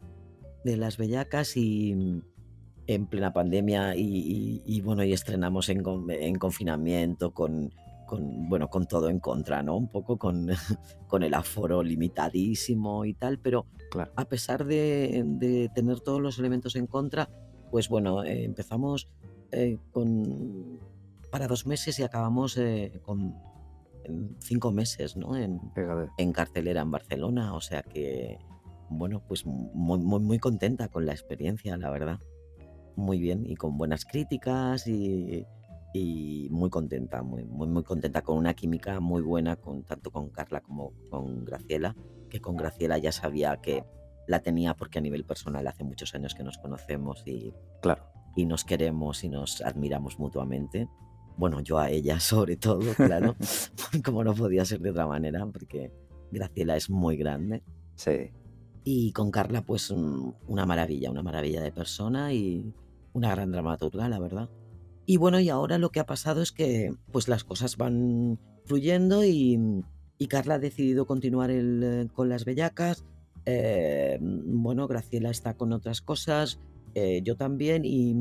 de 0.65 0.77
las 0.77 0.99
Bellacas 0.99 1.57
y 1.57 2.23
en 2.87 3.07
plena 3.07 3.33
pandemia 3.33 3.97
y, 3.97 4.03
y- 4.03 4.63
y, 4.67 4.81
bueno, 4.83 5.03
y 5.05 5.13
estrenamos 5.13 5.69
en, 5.69 5.83
con- 5.83 6.11
en 6.11 6.35
confinamiento 6.37 7.33
con, 7.33 7.73
con, 8.07 8.49
bueno, 8.49 8.69
con 8.69 8.87
todo 8.87 9.09
en 9.09 9.19
contra, 9.21 9.63
¿no? 9.63 9.77
Un 9.77 9.89
poco 9.89 10.19
con, 10.19 10.49
con 11.09 11.23
el 11.23 11.35
aforo 11.35 11.83
limitadísimo 11.83 13.05
y 13.05 13.15
tal, 13.15 13.39
pero 13.39 13.67
Claro. 13.91 14.13
a 14.17 14.25
pesar 14.27 14.65
de, 14.65 15.23
de 15.27 15.71
tener 15.75 16.01
todos 16.01 16.21
los 16.21 16.39
elementos 16.39 16.77
en 16.77 16.87
contra, 16.87 17.29
pues 17.73 17.89
bueno, 17.89 18.23
eh, 18.23 18.45
empezamos 18.45 19.09
eh, 19.51 19.79
con 19.93 20.79
para 21.31 21.49
dos 21.49 21.67
meses 21.67 21.99
y 21.99 22.03
acabamos 22.03 22.59
eh, 22.59 23.01
con 23.03 23.35
cinco 24.41 24.73
meses, 24.73 25.17
¿no? 25.17 25.39
En, 25.39 25.59
en 26.19 26.33
cartelera 26.33 26.83
en 26.83 26.91
Barcelona, 26.91 27.55
o 27.55 27.63
sea 27.63 27.83
que, 27.83 28.39
bueno, 28.91 29.23
pues 29.27 29.47
muy, 29.47 29.99
muy, 30.01 30.21
muy 30.21 30.39
contenta 30.39 30.89
con 30.89 31.07
la 31.07 31.13
experiencia, 31.13 31.79
la 31.79 31.89
verdad. 31.89 32.19
Muy 32.95 33.19
bien 33.19 33.47
y 33.47 33.55
con 33.55 33.79
buenas 33.79 34.05
críticas 34.05 34.87
y, 34.87 35.47
y 35.95 36.49
muy 36.51 36.69
contenta, 36.69 37.23
muy, 37.23 37.45
muy, 37.45 37.69
muy 37.69 37.85
contenta 37.85 38.21
con 38.21 38.37
una 38.37 38.53
química 38.53 39.01
muy 39.01 39.23
buena, 39.23 39.57
con, 39.57 39.85
tanto 39.85 40.11
con 40.11 40.29
Carla 40.29 40.61
como 40.61 40.93
con 41.09 41.47
Graciela, 41.47 41.97
que 42.29 42.39
con 42.39 42.59
Graciela 42.59 42.99
ya 42.99 43.13
sabía 43.13 43.57
que 43.63 43.83
la 44.27 44.41
tenía 44.41 44.75
porque 44.75 44.99
a 44.99 45.03
nivel 45.03 45.25
personal 45.25 45.67
hace 45.67 45.85
muchos 45.85 46.15
años 46.15 46.35
que 46.35 46.45
nos 46.45 46.59
conocemos 46.59 47.23
y, 47.27 47.53
Claro. 47.81 48.05
y 48.37 48.47
nos 48.47 48.65
queremos 48.65 49.25
y 49.25 49.29
nos 49.29 49.61
admiramos 49.63 50.19
mutuamente. 50.19 50.89
Bueno, 51.37 51.61
yo 51.61 51.79
a 51.79 51.91
ella 51.91 52.21
sobre 52.21 52.57
todo, 52.57 52.81
claro, 52.95 53.37
como 54.05 54.25
no 54.25 54.35
podía 54.35 54.65
ser 54.65 54.81
de 54.81 54.91
otra 54.91 55.07
manera, 55.07 55.45
porque 55.47 55.93
Graciela 56.31 56.77
es 56.77 56.89
muy 56.91 57.17
grande. 57.17 57.63
Sí. 57.95 58.31
Y 58.85 59.13
con 59.13 59.31
Carla, 59.31 59.63
pues 59.63 59.93
mm, 59.93 60.33
una 60.49 60.67
maravilla, 60.67 61.11
una 61.11 61.23
maravilla 61.23 61.63
de 61.63 61.73
persona 61.73 62.33
y 62.33 62.73
una 63.13 63.31
gran 63.31 63.53
dramaturga, 63.53 64.09
la 64.09 64.19
verdad. 64.19 64.51
Y 65.05 65.17
bueno, 65.17 65.41
y 65.41 65.49
ahora 65.49 65.79
lo 65.79 65.91
que 65.91 66.01
ha 66.01 66.07
pasado 66.07 66.43
es 66.43 66.53
que 66.53 66.95
pues 67.11 67.29
las 67.29 67.45
cosas 67.45 67.77
van 67.77 68.39
fluyendo 68.65 69.25
y, 69.25 69.59
y 70.19 70.27
Carla 70.29 70.55
ha 70.55 70.59
decidido 70.59 71.07
continuar 71.07 71.51
el, 71.51 71.83
eh, 71.83 72.09
con 72.13 72.29
las 72.29 72.45
bellacas. 72.45 73.05
Eh, 73.47 74.19
bueno, 74.21 74.87
Graciela 74.87 75.31
está 75.31 75.57
con 75.57 75.73
otras 75.73 76.01
cosas, 76.01 76.61
eh, 76.95 77.23
yo 77.25 77.37
también, 77.37 77.85
y, 77.85 78.15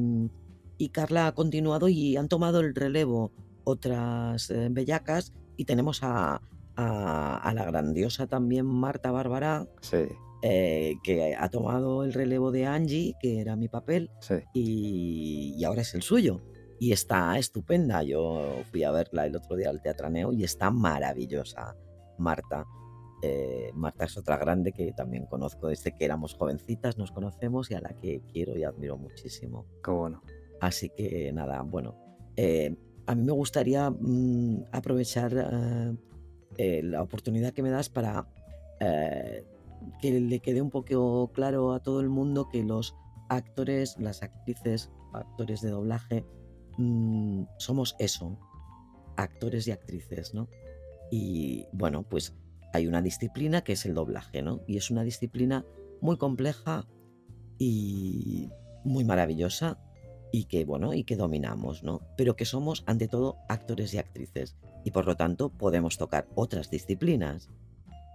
y, 0.78 0.90
Carla 0.90 1.28
ha 1.28 1.36
continuado 1.36 1.90
y 1.90 2.18
han 2.18 2.28
tomado 2.28 2.62
el 2.62 2.74
relevo 2.74 3.32
otras 3.64 4.50
eh, 4.50 4.68
bellacas 4.72 5.34
y 5.58 5.66
tenemos 5.66 6.04
a, 6.04 6.42
a, 6.76 7.38
a, 7.38 7.54
la 7.54 7.66
grandiosa 7.66 8.28
también 8.28 8.66
Marta 8.66 9.12
Bárbara. 9.12 9.68
Sí. 9.82 10.08
Eh, 10.44 10.96
que 11.04 11.36
ha 11.36 11.50
tomado 11.50 12.04
el 12.04 12.14
relevo 12.14 12.50
de 12.52 12.66
Angie, 12.66 13.14
que 13.22 13.42
era 13.42 13.56
mi 13.56 13.68
papel, 13.68 14.10
sí. 14.22 14.36
y, 14.56 15.54
y, 15.56 15.64
ahora 15.66 15.82
es 15.82 15.94
el 15.94 16.02
suyo. 16.02 16.42
Y 16.80 16.94
está 16.94 17.38
estupenda. 17.38 18.02
Yo 18.02 18.64
fui 18.72 18.84
a 18.84 18.90
verla 18.90 19.28
el 19.28 19.36
otro 19.36 19.56
día 19.56 19.70
al 19.70 19.84
Teatraneo 19.84 20.34
y 20.34 20.44
está 20.44 20.72
maravillosa, 20.72 21.76
Marta. 22.18 22.66
Eh, 23.22 23.72
Marta 23.74 24.06
es 24.06 24.18
otra 24.18 24.38
grande 24.38 24.72
que 24.72 24.94
también 24.94 25.26
conozco 25.26 25.68
desde 25.68 25.96
que 25.96 26.06
éramos 26.06 26.34
jovencitas, 26.34 26.98
nos 26.98 27.12
conocemos 27.12 27.70
y 27.72 27.76
a 27.76 27.82
la 27.82 27.90
que 27.90 28.22
quiero 28.32 28.58
y 28.58 28.64
admiro 28.64 28.98
muchísimo. 28.98 29.66
Qué 29.84 29.92
bueno. 29.92 30.22
Así 30.60 30.90
que 30.90 31.32
nada, 31.34 31.62
bueno, 31.62 31.96
eh, 32.36 32.76
a 33.08 33.16
mí 33.16 33.24
me 33.24 33.32
gustaría 33.32 33.90
mmm, 33.90 34.64
aprovechar 34.72 35.34
eh, 36.58 36.84
la 36.84 37.02
oportunidad 37.02 37.54
que 37.54 37.64
me 37.64 37.70
das 37.70 37.90
para 37.90 38.28
que 40.00 40.20
le 40.20 40.40
quede 40.40 40.60
un 40.62 40.72
poco 40.72 41.32
claro 41.34 41.74
a 41.74 41.80
todo 41.82 42.02
el 42.02 42.10
mundo 42.10 42.50
que 42.50 42.64
los 42.64 42.96
actores, 43.30 43.96
las 44.00 44.24
actrices, 44.24 44.92
actores 45.14 45.62
de 45.62 45.70
doblaje, 45.70 46.26
mmm, 46.78 47.44
somos 47.58 47.96
eso, 48.00 48.38
actores 49.18 49.68
y 49.68 49.72
actrices, 49.72 50.34
¿no? 50.34 50.48
Y 51.12 51.68
bueno, 51.74 52.04
pues 52.04 52.34
hay 52.74 52.88
una 52.88 53.02
disciplina 53.02 53.64
que 53.64 53.74
es 53.74 53.86
el 53.86 53.94
doblaje, 53.94 54.42
¿no? 54.42 54.62
Y 54.68 54.78
es 54.78 54.92
una 54.92 55.04
disciplina 55.04 55.66
muy 56.02 56.18
compleja 56.18 56.88
y 57.58 58.50
muy 58.84 59.04
maravillosa 59.04 59.80
y 60.32 60.46
que, 60.46 60.66
bueno, 60.66 60.94
y 60.94 61.04
que 61.04 61.16
dominamos, 61.16 61.84
¿no? 61.84 62.02
Pero 62.18 62.36
que 62.36 62.46
somos, 62.46 62.84
ante 62.88 63.08
todo, 63.08 63.38
actores 63.50 63.94
y 63.94 63.98
actrices. 63.98 64.56
Y 64.84 64.92
por 64.92 65.06
lo 65.06 65.16
tanto, 65.16 65.50
podemos 65.50 65.98
tocar 65.98 66.28
otras 66.36 66.70
disciplinas. 66.70 67.50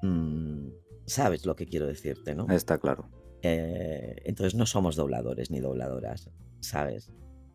Mm, 0.03 0.69
¿Sabes 1.05 1.47
lo 1.47 1.55
que 1.55 1.67
quiero 1.67 1.87
decirte, 1.87 2.35
no? 2.35 2.47
Está 2.49 2.79
claro. 2.79 3.09
Eh, 3.43 4.17
entonces 4.25 4.55
no 4.55 4.67
somos 4.67 4.97
dobladores 4.97 5.51
ni 5.51 5.61
dobladoras, 5.61 6.31
¿sabes? 6.61 7.13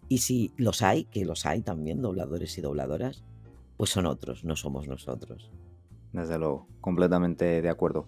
Y 0.08 0.20
si 0.20 0.54
los 0.58 0.82
hay, 0.82 1.06
que 1.06 1.26
los 1.26 1.46
hay 1.46 1.62
también, 1.62 2.02
dobladores 2.02 2.58
y 2.58 2.62
dobladoras, 2.62 3.24
pues 3.78 3.90
son 3.90 4.06
otros, 4.06 4.44
no 4.44 4.56
somos 4.56 4.88
nosotros. 4.88 5.50
Desde 6.14 6.38
luego, 6.38 6.68
completamente 6.82 7.62
de 7.62 7.70
acuerdo. 7.70 8.08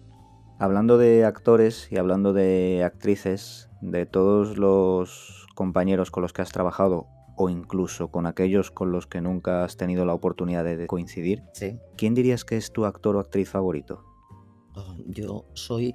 Hablando 0.58 0.98
de 0.98 1.24
actores 1.24 1.88
y 1.90 1.96
hablando 1.96 2.32
de 2.32 2.82
actrices, 2.84 3.70
de 3.80 4.06
todos 4.06 4.56
los 4.56 5.46
compañeros 5.54 6.10
con 6.10 6.22
los 6.22 6.32
que 6.32 6.42
has 6.42 6.52
trabajado 6.52 7.06
o 7.36 7.48
incluso 7.48 8.08
con 8.08 8.26
aquellos 8.26 8.70
con 8.70 8.92
los 8.92 9.06
que 9.06 9.20
nunca 9.20 9.64
has 9.64 9.76
tenido 9.76 10.04
la 10.04 10.14
oportunidad 10.14 10.64
de 10.64 10.86
coincidir, 10.86 11.42
¿Sí? 11.52 11.78
¿quién 11.96 12.14
dirías 12.14 12.44
que 12.44 12.56
es 12.56 12.72
tu 12.72 12.84
actor 12.84 13.16
o 13.16 13.20
actriz 13.20 13.48
favorito? 13.48 14.04
Oh, 14.76 14.96
yo 15.06 15.44
soy 15.54 15.94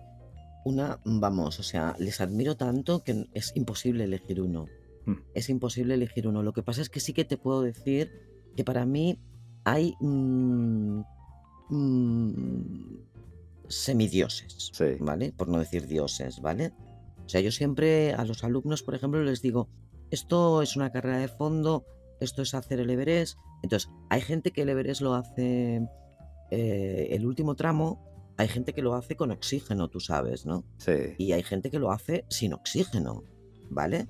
una, 0.66 1.00
vamos, 1.06 1.60
o 1.60 1.64
sea, 1.64 1.96
les 2.00 2.22
admiro 2.22 2.58
tanto 2.58 3.04
que 3.04 3.26
es 3.34 3.54
imposible 3.56 4.04
elegir 4.04 4.42
uno. 4.42 4.66
Mm. 5.06 5.16
Es 5.34 5.50
imposible 5.50 5.94
elegir 5.94 6.28
uno. 6.28 6.44
Lo 6.44 6.54
que 6.54 6.64
pasa 6.64 6.82
es 6.82 6.90
que 6.90 7.00
sí 7.00 7.14
que 7.14 7.26
te 7.26 7.38
puedo 7.38 7.62
decir 7.62 8.12
que 8.56 8.64
para 8.64 8.86
mí 8.86 9.20
hay 9.64 9.96
mmm, 10.02 11.02
mmm, 11.70 12.98
semidioses, 13.68 14.72
Sí. 14.74 14.98
¿vale? 15.00 15.32
Por 15.32 15.48
no 15.48 15.60
decir 15.60 15.88
dioses, 15.88 16.42
¿vale? 16.42 16.74
O 17.26 17.30
sea, 17.30 17.42
yo 17.42 17.52
siempre 17.52 18.14
a 18.14 18.26
los 18.26 18.44
alumnos, 18.44 18.82
por 18.84 18.96
ejemplo, 18.96 19.24
les 19.24 19.42
digo, 19.42 19.70
esto 20.10 20.62
es 20.64 20.76
una 20.76 20.92
carrera 20.92 21.20
de 21.20 21.28
fondo, 21.28 21.86
esto 22.20 22.42
es 22.42 22.54
hacer 22.56 22.80
el 22.80 22.90
Everest. 22.90 23.38
Entonces, 23.62 23.90
hay 24.10 24.22
gente 24.22 24.52
que 24.52 24.64
el 24.64 24.70
Everest 24.70 25.02
lo 25.02 25.14
hace 25.14 25.88
eh, 26.50 27.08
el 27.12 27.26
último 27.26 27.56
tramo, 27.56 28.04
hay 28.38 28.48
gente 28.48 28.74
que 28.74 28.82
lo 28.82 28.96
hace 28.96 29.16
con 29.16 29.32
oxígeno, 29.32 29.90
tú 29.90 30.00
sabes, 30.00 30.46
¿no? 30.46 30.64
Sí. 30.78 31.14
Y 31.18 31.34
hay 31.34 31.44
gente 31.44 31.70
que 31.70 31.78
lo 31.78 31.92
hace 31.92 32.26
sin 32.30 32.54
oxígeno, 32.54 33.24
¿vale? 33.70 34.08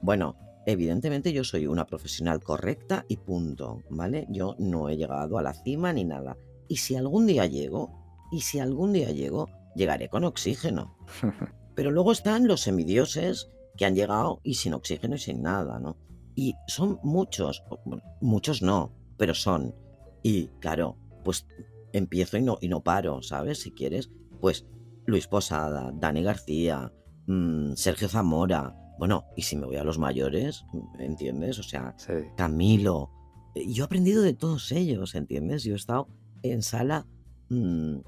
Bueno, 0.00 0.36
evidentemente 0.64 1.32
yo 1.32 1.44
soy 1.44 1.66
una 1.66 1.84
profesional 1.84 2.42
correcta 2.42 3.04
y 3.08 3.16
punto, 3.16 3.82
¿vale? 3.90 4.26
Yo 4.30 4.54
no 4.58 4.88
he 4.88 4.96
llegado 4.96 5.38
a 5.38 5.42
la 5.42 5.52
cima 5.52 5.92
ni 5.92 6.04
nada. 6.04 6.36
Y 6.68 6.76
si 6.76 6.96
algún 6.96 7.26
día 7.26 7.46
llego, 7.46 7.90
y 8.30 8.40
si 8.42 8.58
algún 8.60 8.92
día 8.92 9.10
llego, 9.10 9.48
llegaré 9.74 10.08
con 10.08 10.24
oxígeno. 10.24 10.96
Pero 11.74 11.90
luego 11.90 12.12
están 12.12 12.46
los 12.46 12.60
semidioses 12.60 13.50
que 13.76 13.86
han 13.86 13.94
llegado 13.94 14.40
y 14.42 14.54
sin 14.54 14.74
oxígeno 14.74 15.14
y 15.14 15.18
sin 15.18 15.42
nada, 15.42 15.78
¿no? 15.78 15.96
Y 16.34 16.54
son 16.66 16.98
muchos, 17.02 17.64
muchos 18.20 18.62
no, 18.62 18.92
pero 19.16 19.34
son. 19.34 19.74
Y 20.22 20.48
claro, 20.60 20.96
pues 21.24 21.46
empiezo 21.92 22.36
y 22.36 22.42
no, 22.42 22.58
y 22.60 22.68
no 22.68 22.82
paro, 22.82 23.22
¿sabes? 23.22 23.60
Si 23.60 23.72
quieres, 23.72 24.10
pues 24.40 24.66
Luis 25.06 25.26
Posada, 25.26 25.92
Dani 25.94 26.22
García, 26.22 26.92
mmm, 27.26 27.72
Sergio 27.74 28.08
Zamora, 28.08 28.76
bueno, 28.98 29.24
y 29.36 29.42
si 29.42 29.56
me 29.56 29.66
voy 29.66 29.76
a 29.76 29.84
los 29.84 29.98
mayores, 29.98 30.64
¿entiendes? 30.98 31.58
O 31.60 31.62
sea, 31.62 31.94
Sí. 31.96 32.12
Camilo. 32.36 33.10
Yo 33.54 33.84
he 33.84 33.86
aprendido 33.86 34.22
de 34.22 34.34
todos 34.34 34.70
ellos, 34.72 35.14
¿entiendes? 35.14 35.62
Yo 35.64 35.72
he 35.74 35.76
estado 35.76 36.08
en 36.42 36.62
sala 36.62 37.06
mmm, 37.48 37.98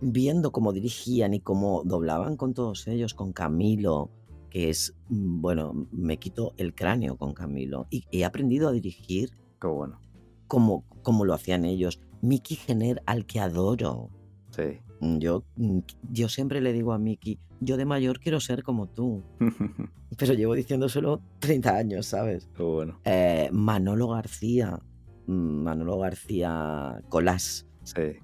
viendo 0.00 0.52
cómo 0.52 0.72
dirigían 0.72 1.34
y 1.34 1.40
cómo 1.40 1.82
doblaban 1.84 2.36
con 2.36 2.54
todos 2.54 2.86
ellos, 2.88 3.14
con 3.14 3.32
Camilo, 3.32 4.10
que 4.50 4.70
es, 4.70 4.94
mm, 5.08 5.40
bueno, 5.40 5.86
me 5.92 6.16
quito 6.18 6.54
el 6.56 6.74
cráneo 6.74 7.16
con 7.16 7.34
Camilo. 7.34 7.86
Y 7.90 8.04
he 8.10 8.24
aprendido 8.24 8.68
a 8.68 8.72
dirigir 8.72 9.30
Qué 9.60 9.66
bueno. 9.68 10.00
como, 10.48 10.84
como 11.02 11.24
lo 11.24 11.34
hacían 11.34 11.64
ellos. 11.64 12.00
Miki 12.22 12.56
Gener, 12.56 13.02
al 13.06 13.26
que 13.26 13.40
adoro. 13.40 14.10
Sí. 14.50 14.80
Mm, 15.00 15.18
Yo, 15.18 15.44
mm, 15.56 15.78
yo 16.10 16.28
siempre 16.28 16.60
le 16.60 16.72
digo 16.72 16.92
a 16.92 16.98
Miki, 16.98 17.38
yo 17.60 17.76
de 17.76 17.84
mayor 17.84 18.20
quiero 18.20 18.40
ser 18.40 18.62
como 18.62 18.86
tú. 18.88 19.22
Pero 20.18 20.34
llevo 20.34 20.54
diciéndoselo 20.54 21.20
30 21.38 21.76
años, 21.76 22.06
¿sabes? 22.06 22.48
Qué 22.56 22.62
bueno. 22.62 22.98
Eh, 23.04 23.48
Manolo 23.52 24.08
García, 24.08 24.80
mm, 25.26 25.32
Manolo 25.62 25.98
García 25.98 27.00
Colás, 27.08 27.66
Sí. 27.94 28.02
eh, 28.02 28.16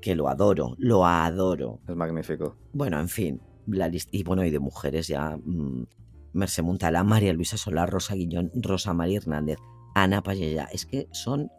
que 0.00 0.14
lo 0.14 0.28
adoro, 0.28 0.74
lo 0.78 1.04
adoro. 1.06 1.80
Es 1.88 1.96
magnífico. 1.96 2.56
Bueno, 2.72 2.98
en 3.00 3.08
fin, 3.08 3.40
la 3.66 3.88
lista, 3.88 4.10
y 4.16 4.22
bueno, 4.22 4.44
y 4.44 4.50
de 4.50 4.58
mujeres 4.58 5.08
ya, 5.08 5.36
mm, 5.36 5.86
Mercé 6.34 6.62
Montalá, 6.62 7.02
María 7.04 7.32
Luisa 7.32 7.56
Solar, 7.56 7.90
Rosa 7.90 8.14
Guillón, 8.14 8.50
Rosa 8.54 8.92
María 8.94 9.18
Hernández, 9.18 9.58
Ana 9.94 10.22
Payella, 10.22 10.68
es 10.72 10.86
que 10.86 11.08
son 11.12 11.50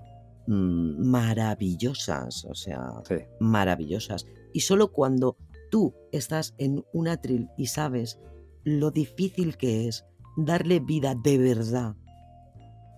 mm, 0.47 1.05
maravillosas, 1.09 2.45
o 2.45 2.55
sea, 2.55 2.93
Sí. 3.07 3.15
maravillosas. 3.39 4.25
Y 4.53 4.61
solo 4.61 4.91
cuando 4.91 5.37
tú 5.69 5.93
estás 6.11 6.55
en 6.57 6.83
un 6.93 7.07
atril 7.07 7.49
y 7.57 7.67
sabes 7.67 8.19
lo 8.63 8.89
difícil 8.91 9.57
que 9.57 9.87
es 9.87 10.05
darle 10.37 10.79
vida 10.79 11.13
de 11.15 11.37
verdad 11.37 11.95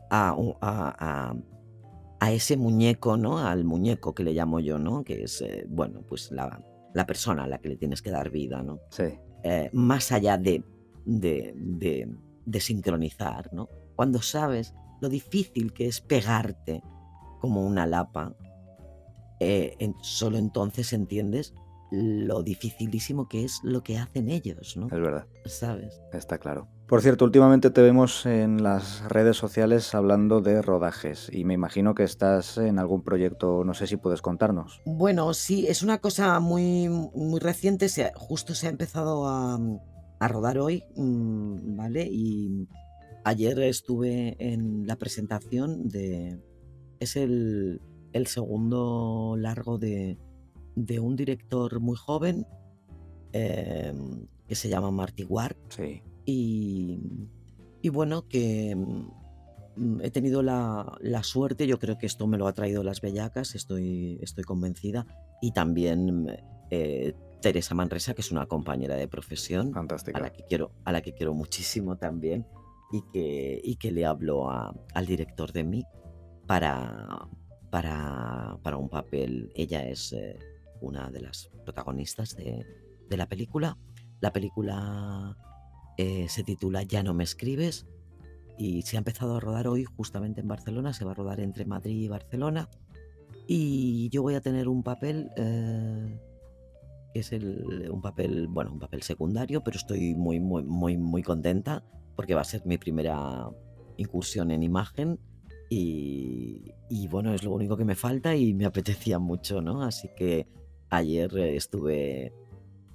a, 0.10 0.30
a- 0.62 0.96
a- 1.32 1.36
a 2.22 2.32
ese 2.32 2.56
muñeco, 2.56 3.18
¿no? 3.18 3.40
Al 3.40 3.66
muñeco 3.66 4.14
que 4.14 4.24
le 4.24 4.32
llamo 4.34 4.60
yo, 4.60 4.78
¿no? 4.78 5.04
Que 5.04 5.24
es, 5.24 5.42
eh, 5.42 5.66
bueno, 5.68 6.04
pues 6.08 6.32
la, 6.32 6.64
la 6.94 7.06
persona 7.08 7.44
a 7.46 7.48
la 7.48 7.58
que 7.58 7.70
le 7.70 7.78
tienes 7.78 8.02
que 8.04 8.12
dar 8.12 8.30
vida, 8.30 8.62
¿no? 8.62 8.80
Sí. 8.92 9.06
Eh, 9.44 9.70
más 9.74 10.12
allá 10.12 10.38
de, 10.38 10.64
de, 11.06 11.54
de- 11.56 12.08
de 12.46 12.60
sincronizar, 12.60 13.52
¿no? 13.54 13.68
Cuando 13.96 14.22
sabes 14.22 14.74
lo 15.02 15.10
difícil 15.10 15.74
que 15.74 15.88
es 15.88 16.00
pegarte 16.00 16.84
como 17.40 17.66
una 17.66 17.88
lapa, 17.88 18.36
eh, 19.40 19.76
en- 19.80 19.96
solo 20.04 20.38
entonces 20.38 20.94
entiendes 20.94 21.56
lo 21.92 22.44
dificilísimo 22.44 23.28
que 23.28 23.44
es 23.44 23.60
lo 23.64 23.82
que 23.84 23.98
hacen 23.98 24.30
ellos, 24.30 24.78
¿no? 24.78 24.86
Es 24.86 24.92
verdad. 24.94 25.26
¿Sabes? 25.46 26.00
Está 26.14 26.38
claro. 26.38 26.68
Por 26.92 27.02
cierto, 27.02 27.24
últimamente 27.24 27.70
te 27.70 27.82
vemos 27.82 28.26
en 28.26 28.64
las 28.64 29.08
redes 29.08 29.38
sociales 29.38 29.96
hablando 29.96 30.42
de 30.42 30.62
rodajes 30.62 31.30
y 31.32 31.46
me 31.46 31.54
imagino 31.54 31.96
que 31.96 32.04
estás 32.04 32.58
en 32.58 32.80
algún 32.80 33.02
proyecto, 33.02 33.64
no 33.64 33.74
sé 33.74 33.88
si 33.88 33.96
puedes 33.96 34.22
contarnos. 34.22 34.82
Bueno, 34.86 35.34
sí, 35.34 35.68
es 35.68 35.84
una 35.84 36.00
cosa 36.00 36.42
muy, 36.42 36.90
muy 36.90 37.40
reciente. 37.40 37.88
Se, 37.88 38.12
justo 38.14 38.54
se 38.56 38.68
ha 38.68 38.72
empezado 38.72 39.26
a, 39.26 39.58
a 40.20 40.28
rodar 40.28 40.58
hoy, 40.58 40.84
mm, 40.98 41.78
¿vale? 41.78 42.10
Y, 42.12 42.68
ayer 43.24 43.58
estuve 43.62 44.36
en 44.38 44.86
la 44.86 44.98
presentación 44.98 45.88
de... 45.88 46.42
Es 47.00 47.16
el, 47.16 47.80
el 48.12 48.28
segundo 48.28 49.38
largo 49.38 49.78
de, 49.78 50.18
de 50.76 51.00
un 51.00 51.16
director 51.16 51.80
muy 51.80 51.96
joven 51.96 52.46
em, 53.32 54.28
que 54.46 54.56
se 54.56 54.68
llama 54.68 54.92
Marty 54.92 55.24
Ward. 55.24 55.56
Sí. 55.70 56.02
Y, 56.26 57.00
y 57.82 57.90
bueno, 57.90 58.28
que 58.28 58.76
mm, 58.76 60.02
he 60.02 60.12
tenido 60.12 60.44
la, 60.44 60.98
la 61.02 61.24
suerte, 61.24 61.68
yo 61.68 61.80
creo 61.80 61.98
que 61.98 62.06
esto 62.06 62.28
me 62.28 62.38
lo 62.38 62.48
ha 62.48 62.54
traído 62.54 62.84
las 62.84 63.02
bellacas, 63.02 63.56
estoy, 63.56 64.20
estoy 64.22 64.44
convencida, 64.44 65.06
y 65.42 65.52
también 65.52 66.28
eh, 66.70 67.14
Teresa 67.42 67.74
Manresa, 67.74 68.14
que 68.14 68.22
es 68.22 68.32
una 68.32 68.46
compañera 68.46 68.96
de 68.96 69.08
profesión, 69.08 69.70
a 69.72 69.74
Fantástica. 69.74 70.20
la 70.20 70.32
que 70.32 70.44
quiero, 70.48 70.72
a 70.86 70.92
la 70.92 71.02
que 71.02 71.14
quiero 71.14 71.34
muchísimo 71.34 71.98
también, 71.98 72.46
y 72.92 73.02
que, 73.12 73.62
y 73.64 73.76
que 73.78 73.92
le 73.92 74.06
hablo 74.06 74.50
a- 74.52 74.76
al 74.94 75.06
director 75.06 75.52
de 75.54 75.64
mí 75.64 75.84
para, 76.46 77.28
para, 77.70 78.58
para 78.62 78.78
un 78.78 78.90
papel. 78.90 79.50
Ella 79.56 79.88
es 79.88 80.12
eh, 80.14 80.38
una 80.82 81.10
de 81.10 81.22
las 81.22 81.50
protagonistas 81.64 82.36
de, 82.36 82.66
de 83.10 83.18
la 83.18 83.28
película. 83.30 83.78
La 84.20 84.34
película 84.34 85.36
eh, 86.02 86.28
se 86.30 86.44
titula 86.44 86.84
Ya 86.84 87.04
no 87.04 87.14
me 87.14 87.24
escribes 87.24 87.86
y 88.58 88.82
se 88.82 88.98
ha 88.98 89.00
empezado 89.00 89.36
a 89.36 89.40
rodar 89.40 89.68
hoy 89.68 89.84
justamente 89.86 90.42
en 90.42 90.48
Barcelona. 90.48 90.94
Se 90.94 91.06
va 91.06 91.12
a 91.12 91.14
rodar 91.16 91.40
entre 91.40 91.66
Madrid 91.66 92.02
y 92.02 92.08
Barcelona. 92.08 92.70
Y 93.48 94.10
yo 94.10 94.22
voy 94.22 94.36
a 94.36 94.42
tener 94.42 94.68
un 94.68 94.82
papel 94.84 95.30
eh, 95.38 96.20
que 97.14 97.20
es 97.20 97.32
el- 97.34 97.90
un 97.92 98.02
papel, 98.02 98.48
bueno, 98.48 98.72
un 98.72 98.80
papel 98.80 99.02
secundario, 99.04 99.62
pero 99.64 99.78
estoy 99.78 100.16
muy, 100.16 100.40
muy, 100.40 100.64
muy, 100.64 100.98
muy 100.98 101.22
contenta 101.24 101.84
porque 102.16 102.36
va 102.36 102.42
a 102.42 102.46
ser 102.46 102.62
mi 102.66 102.78
primera 102.78 103.50
incursión 103.98 104.52
en 104.52 104.64
imagen 104.64 105.20
y, 105.70 106.74
y, 106.90 107.08
bueno, 107.08 107.34
es 107.34 107.44
lo 107.44 107.52
único 107.54 107.78
que 107.78 107.86
me 107.86 107.96
falta 107.96 108.36
y 108.36 108.54
me 108.54 108.66
apetecía 108.66 109.20
mucho, 109.20 109.62
¿no? 109.62 109.84
Así 109.84 110.10
que 110.18 110.48
ayer 110.90 111.30
eh, 111.38 111.56
estuve 111.56 112.34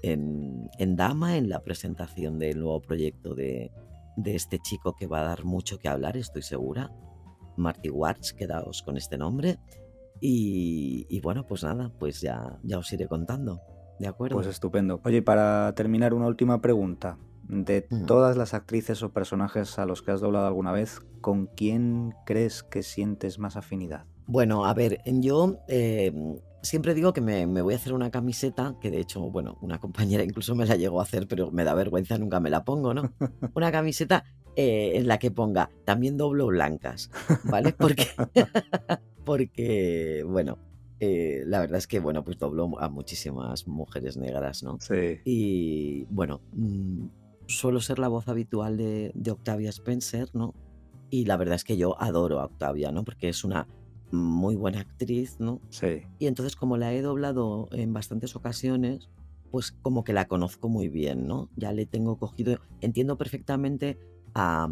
en, 0.02 0.70
en 0.78 0.96
Dama, 0.96 1.36
en 1.36 1.48
la 1.48 1.62
presentación 1.62 2.38
del 2.38 2.60
nuevo 2.60 2.80
proyecto 2.80 3.34
de, 3.34 3.72
de 4.16 4.34
este 4.34 4.58
chico 4.58 4.94
que 4.94 5.06
va 5.06 5.20
a 5.20 5.24
dar 5.24 5.44
mucho 5.44 5.78
que 5.78 5.88
hablar, 5.88 6.16
estoy 6.16 6.42
segura. 6.42 6.90
Marty 7.56 7.88
Watts, 7.88 8.32
quedaos 8.32 8.82
con 8.82 8.96
este 8.96 9.16
nombre. 9.18 9.58
Y, 10.20 11.06
y 11.08 11.20
bueno, 11.20 11.46
pues 11.46 11.62
nada, 11.62 11.92
pues 11.98 12.20
ya, 12.20 12.58
ya 12.62 12.78
os 12.78 12.92
iré 12.92 13.06
contando. 13.06 13.60
¿De 13.98 14.06
acuerdo? 14.06 14.36
Pues 14.36 14.46
estupendo. 14.46 15.00
Oye, 15.04 15.22
para 15.22 15.74
terminar, 15.74 16.14
una 16.14 16.26
última 16.26 16.60
pregunta. 16.60 17.18
De 17.48 17.80
todas 17.80 18.36
las 18.36 18.54
actrices 18.54 19.02
o 19.04 19.12
personajes 19.12 19.78
a 19.78 19.86
los 19.86 20.02
que 20.02 20.10
has 20.10 20.20
doblado 20.20 20.46
alguna 20.46 20.72
vez, 20.72 21.00
¿con 21.20 21.46
quién 21.46 22.12
crees 22.24 22.64
que 22.64 22.82
sientes 22.82 23.38
más 23.38 23.56
afinidad? 23.56 24.04
Bueno, 24.26 24.64
a 24.64 24.74
ver, 24.74 25.00
yo 25.06 25.60
eh, 25.68 26.12
siempre 26.66 26.94
digo 26.94 27.12
que 27.12 27.20
me, 27.20 27.46
me 27.46 27.62
voy 27.62 27.74
a 27.74 27.76
hacer 27.76 27.92
una 27.92 28.10
camiseta, 28.10 28.76
que 28.80 28.90
de 28.90 29.00
hecho, 29.00 29.20
bueno, 29.30 29.56
una 29.62 29.78
compañera 29.78 30.22
incluso 30.24 30.54
me 30.54 30.66
la 30.66 30.76
llegó 30.76 31.00
a 31.00 31.04
hacer, 31.04 31.26
pero 31.26 31.50
me 31.50 31.64
da 31.64 31.74
vergüenza, 31.74 32.18
nunca 32.18 32.40
me 32.40 32.50
la 32.50 32.64
pongo, 32.64 32.92
¿no? 32.92 33.12
Una 33.54 33.72
camiseta 33.72 34.24
eh, 34.56 34.92
en 34.94 35.06
la 35.06 35.18
que 35.18 35.30
ponga 35.30 35.70
también 35.84 36.16
doblo 36.16 36.46
blancas, 36.46 37.10
¿vale? 37.44 37.72
Porque, 37.78 38.06
porque 39.24 40.24
bueno, 40.26 40.58
eh, 41.00 41.42
la 41.46 41.60
verdad 41.60 41.78
es 41.78 41.86
que, 41.86 42.00
bueno, 42.00 42.24
pues 42.24 42.38
doblo 42.38 42.78
a 42.80 42.88
muchísimas 42.88 43.66
mujeres 43.66 44.16
negras, 44.16 44.62
¿no? 44.62 44.78
Sí. 44.80 45.20
Y 45.24 46.04
bueno, 46.10 46.40
mm, 46.52 47.06
suelo 47.46 47.80
ser 47.80 47.98
la 47.98 48.08
voz 48.08 48.28
habitual 48.28 48.76
de, 48.76 49.12
de 49.14 49.30
Octavia 49.30 49.70
Spencer, 49.70 50.30
¿no? 50.32 50.54
Y 51.10 51.26
la 51.26 51.36
verdad 51.36 51.56
es 51.56 51.64
que 51.64 51.76
yo 51.76 52.00
adoro 52.00 52.40
a 52.40 52.46
Octavia, 52.46 52.92
¿no? 52.92 53.04
Porque 53.04 53.28
es 53.28 53.44
una 53.44 53.66
muy 54.12 54.56
buena 54.56 54.80
actriz, 54.80 55.36
¿no? 55.40 55.60
Sí. 55.70 56.02
Y 56.18 56.26
entonces 56.26 56.56
como 56.56 56.76
la 56.76 56.92
he 56.94 57.02
doblado 57.02 57.68
en 57.72 57.92
bastantes 57.92 58.36
ocasiones, 58.36 59.08
pues 59.50 59.72
como 59.72 60.04
que 60.04 60.12
la 60.12 60.26
conozco 60.28 60.68
muy 60.68 60.88
bien, 60.88 61.26
¿no? 61.26 61.48
Ya 61.56 61.72
le 61.72 61.86
tengo 61.86 62.16
cogido, 62.18 62.58
entiendo 62.80 63.16
perfectamente 63.16 63.98
a, 64.34 64.68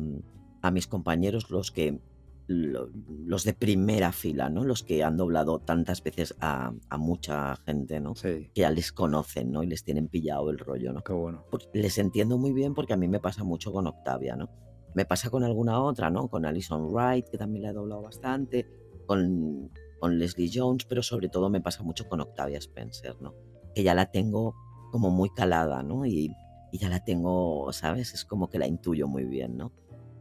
a 0.62 0.70
mis 0.70 0.87
compañeros, 0.87 1.51
los 1.51 1.70
que 1.70 2.01
lo- 2.47 2.90
los 3.25 3.44
de 3.44 3.55
primera 3.55 4.12
fila, 4.12 4.51
¿no? 4.51 4.64
Los 4.64 4.83
que 4.83 5.03
han 5.03 5.16
doblado 5.16 5.61
tantas 5.61 6.03
veces 6.03 6.35
a, 6.40 6.75
a 6.90 6.99
mucha 6.99 7.57
gente, 7.57 8.01
¿no? 8.01 8.14
Sí. 8.14 8.51
Que 8.55 8.61
ya 8.62 8.70
les 8.70 8.92
conocen, 8.92 9.51
¿no? 9.51 9.62
Y 9.62 9.66
les 9.66 9.83
tienen 9.85 10.09
pillado 10.09 10.51
el 10.51 10.59
rollo, 10.59 10.92
¿no? 10.92 11.03
Qué 11.03 11.14
bueno. 11.14 11.44
Pues 11.51 11.68
les 11.73 11.97
entiendo 11.97 12.37
muy 12.37 12.53
bien 12.53 12.75
porque 12.75 12.92
a 12.92 12.97
mí 12.99 13.09
me 13.09 13.20
pasa 13.20 13.44
mucho 13.44 13.73
con 13.73 13.87
Octavia, 13.87 14.37
¿no? 14.37 14.51
Me 14.94 15.07
pasa 15.07 15.31
con 15.31 15.42
alguna 15.42 15.81
otra, 15.81 16.11
¿no? 16.11 16.29
Con 16.29 16.44
Alison 16.44 16.92
Wright, 16.92 17.29
que 17.31 17.38
también 17.38 17.62
la 17.62 17.70
he 17.70 17.73
doblado 17.73 18.03
bastante, 18.03 18.66
con, 19.07 19.71
con 20.01 20.19
Leslie 20.19 20.51
Jones, 20.53 20.85
pero 20.85 21.03
sobre 21.03 21.29
todo 21.29 21.51
me 21.51 21.61
pasa 21.61 21.83
mucho 21.83 22.09
con 22.09 22.21
Octavia 22.21 22.59
Spencer, 22.59 23.17
¿no? 23.21 23.35
Que 23.75 23.83
ya 23.83 23.95
la 23.95 24.11
tengo 24.11 24.55
como 24.90 25.11
muy 25.11 25.31
calada, 25.31 25.83
¿no? 25.83 26.07
Y, 26.07 26.31
y 26.73 26.79
ya 26.79 26.88
la 26.88 27.05
tengo, 27.05 27.73
¿sabes? 27.73 28.14
Es 28.14 28.25
como 28.25 28.49
que 28.49 28.59
la 28.59 28.67
intuyo 28.67 29.07
muy 29.09 29.25
bien, 29.25 29.57
¿no? 29.57 29.73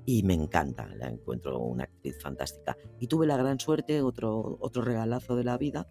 Y 0.05 0.23
me 0.23 0.33
encanta, 0.33 0.87
la 0.95 1.07
encuentro 1.07 1.59
una 1.59 1.85
actriz 1.85 2.21
fantástica. 2.21 2.77
Y 2.99 3.07
tuve 3.07 3.25
la 3.25 3.37
gran 3.37 3.59
suerte, 3.59 4.01
otro, 4.01 4.57
otro 4.59 4.81
regalazo 4.81 5.35
de 5.35 5.43
la 5.43 5.57
vida, 5.57 5.87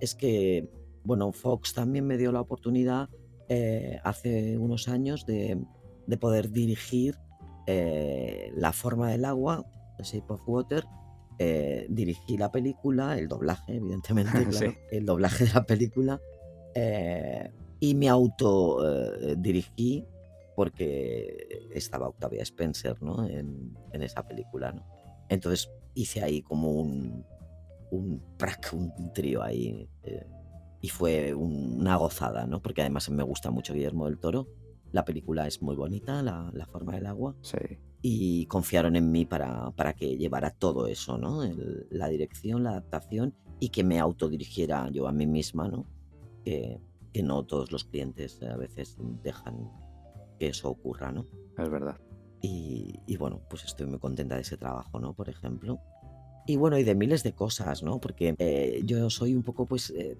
es 0.00 0.14
que, 0.14 0.68
bueno, 1.04 1.32
Fox 1.32 1.74
también 1.74 2.06
me 2.06 2.16
dio 2.16 2.32
la 2.32 2.40
oportunidad 2.40 3.08
eh, 3.48 4.00
hace 4.02 4.58
unos 4.58 4.88
años 4.88 5.26
de, 5.26 5.62
de 6.06 6.16
poder 6.16 6.50
dirigir 6.50 7.18
eh, 7.66 8.50
La 8.56 8.72
forma 8.72 9.10
del 9.10 9.24
agua, 9.24 9.64
Shape 10.02 10.32
of 10.32 10.48
Water. 10.48 10.84
Eh, 11.38 11.86
dirigí 11.88 12.36
la 12.36 12.50
película, 12.52 13.18
el 13.18 13.28
doblaje, 13.28 13.76
evidentemente, 13.76 14.32
claro, 14.50 14.52
Sí. 14.52 14.76
el 14.90 15.04
doblaje 15.06 15.44
de 15.46 15.52
la 15.54 15.64
película. 15.64 16.20
eh, 16.74 17.50
y 17.80 17.94
me 17.96 18.08
auto 18.08 18.78
eh, 19.20 19.34
dirigí 19.38 20.06
porque 20.54 21.48
estaba 21.74 22.08
Octavia 22.08 22.42
Spencer 22.42 23.02
¿no? 23.02 23.26
en, 23.26 23.76
en 23.92 24.02
esa 24.02 24.22
película. 24.26 24.70
¿no? 24.72 24.84
Entonces 25.28 25.68
hice 25.94 26.22
ahí 26.22 26.42
como 26.42 26.70
un, 26.70 27.24
un, 27.90 28.22
prac, 28.38 28.70
un 28.72 29.12
trío 29.12 29.42
ahí. 29.42 29.88
eh, 30.04 30.26
y 30.80 30.88
fue 30.88 31.32
un- 31.34 31.80
una 31.80 31.96
gozada, 31.96 32.46
¿no? 32.46 32.60
Porque 32.60 32.80
además 32.82 33.08
me 33.10 33.22
gusta 33.22 33.50
mucho 33.50 33.72
Guillermo 33.74 34.06
del 34.06 34.18
Toro. 34.18 34.48
La 34.90 35.04
película 35.04 35.46
es 35.46 35.62
muy 35.62 35.74
bonita, 35.76 36.22
la, 36.22 36.50
la 36.54 36.66
forma 36.66 36.94
del 36.94 37.06
agua. 37.06 37.34
Sí. 37.42 37.56
Y 38.02 38.46
confiaron 38.46 38.96
en 38.96 39.12
mí 39.12 39.24
para, 39.24 39.70
para 39.72 39.94
que 39.94 40.16
llevara 40.16 40.50
todo 40.50 40.86
eso, 40.88 41.16
¿no? 41.18 41.44
El- 41.44 41.86
la 41.90 42.08
dirección, 42.08 42.64
la 42.64 42.70
adaptación 42.70 43.34
y 43.60 43.68
que 43.68 43.84
me 43.84 44.00
autodirigiera 44.00 44.90
yo 44.90 45.06
a 45.06 45.12
mí 45.12 45.26
misma, 45.26 45.68
¿no? 45.68 45.86
Que, 46.44 46.80
que 47.12 47.22
no 47.22 47.44
todos 47.44 47.70
los 47.70 47.84
clientes 47.84 48.42
a 48.42 48.56
veces 48.56 48.96
dejan 49.22 49.70
que 50.38 50.48
eso 50.48 50.68
ocurra, 50.70 51.12
¿no? 51.12 51.26
Es 51.56 51.70
verdad. 51.70 51.96
Y, 52.40 52.98
y 53.06 53.16
bueno, 53.16 53.40
pues 53.48 53.64
estoy 53.64 53.86
muy 53.86 54.00
contenta 54.00 54.34
de 54.34 54.40
ese 54.40 54.56
trabajo, 54.56 54.98
¿no? 54.98 55.14
Por 55.14 55.28
ejemplo. 55.28 55.78
Y 56.44 56.56
bueno, 56.56 56.76
y 56.76 56.82
de 56.82 56.96
miles 56.96 57.22
de 57.22 57.34
cosas, 57.34 57.84
¿no? 57.84 58.00
Porque 58.00 58.34
eh, 58.38 58.82
yo 58.84 59.08
soy 59.10 59.36
un 59.36 59.44
poco, 59.44 59.66
pues, 59.66 59.90
eh, 59.90 60.16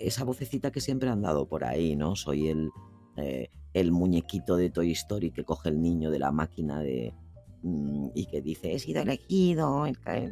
esa 0.00 0.24
vocecita 0.24 0.72
que 0.72 0.80
siempre 0.80 1.08
han 1.10 1.22
dado 1.22 1.46
por 1.46 1.62
ahí, 1.62 1.94
¿no? 1.94 2.16
Soy 2.16 2.48
el, 2.48 2.70
eh, 3.16 3.50
el 3.72 3.92
muñequito 3.92 4.56
de 4.56 4.70
Toy 4.70 4.92
Story 4.92 5.30
que 5.30 5.44
coge 5.44 5.68
el 5.68 5.80
niño 5.80 6.10
de 6.10 6.18
la 6.18 6.32
máquina 6.32 6.80
de 6.80 7.14
mm, 7.62 8.08
y 8.14 8.26
que 8.26 8.42
dice, 8.42 8.74
he 8.74 8.78
sido 8.78 9.02
elegido, 9.02 9.84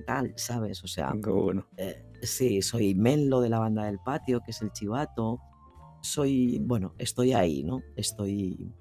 tal, 0.07 0.33
¿sabes? 0.37 0.83
O 0.85 0.89
sea, 0.89 1.13
Qué 1.23 1.31
bueno. 1.31 1.67
eh, 1.77 2.05
sí, 2.23 2.63
soy 2.63 2.95
Menlo 2.95 3.41
de 3.41 3.49
la 3.49 3.59
banda 3.59 3.85
del 3.85 3.99
patio, 3.99 4.41
que 4.41 4.51
es 4.51 4.63
el 4.63 4.73
chivato. 4.73 5.41
Soy, 6.01 6.59
bueno, 6.61 6.95
estoy 6.99 7.33
ahí, 7.33 7.63
¿no? 7.65 7.83
Estoy, 7.97 8.73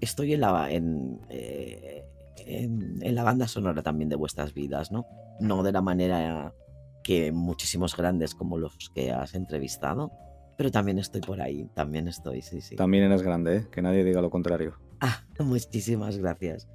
estoy 0.00 0.34
en 0.34 0.40
la, 0.40 0.70
en, 0.70 1.20
eh, 1.28 2.04
en, 2.46 2.98
en 3.02 3.14
la 3.14 3.24
banda 3.24 3.48
sonora 3.48 3.82
también 3.82 4.08
de 4.08 4.16
vuestras 4.16 4.54
vidas, 4.54 4.90
¿no? 4.92 5.06
No 5.40 5.62
de 5.62 5.72
la 5.72 5.82
manera 5.82 6.54
que 7.02 7.32
muchísimos 7.32 7.96
grandes 7.96 8.34
como 8.34 8.58
los 8.58 8.90
que 8.94 9.10
has 9.10 9.34
entrevistado, 9.34 10.12
pero 10.60 10.70
también 10.70 10.98
estoy 10.98 11.22
por 11.22 11.40
ahí, 11.40 11.70
también 11.72 12.06
estoy, 12.06 12.42
sí, 12.42 12.60
sí. 12.60 12.76
También 12.76 13.04
eres 13.04 13.22
grande, 13.22 13.56
¿eh? 13.56 13.66
Que 13.72 13.80
nadie 13.80 14.04
diga 14.04 14.20
lo 14.20 14.28
contrario. 14.28 14.74
Ah, 15.00 15.24
muchísimas 15.38 16.18
gracias. 16.18 16.68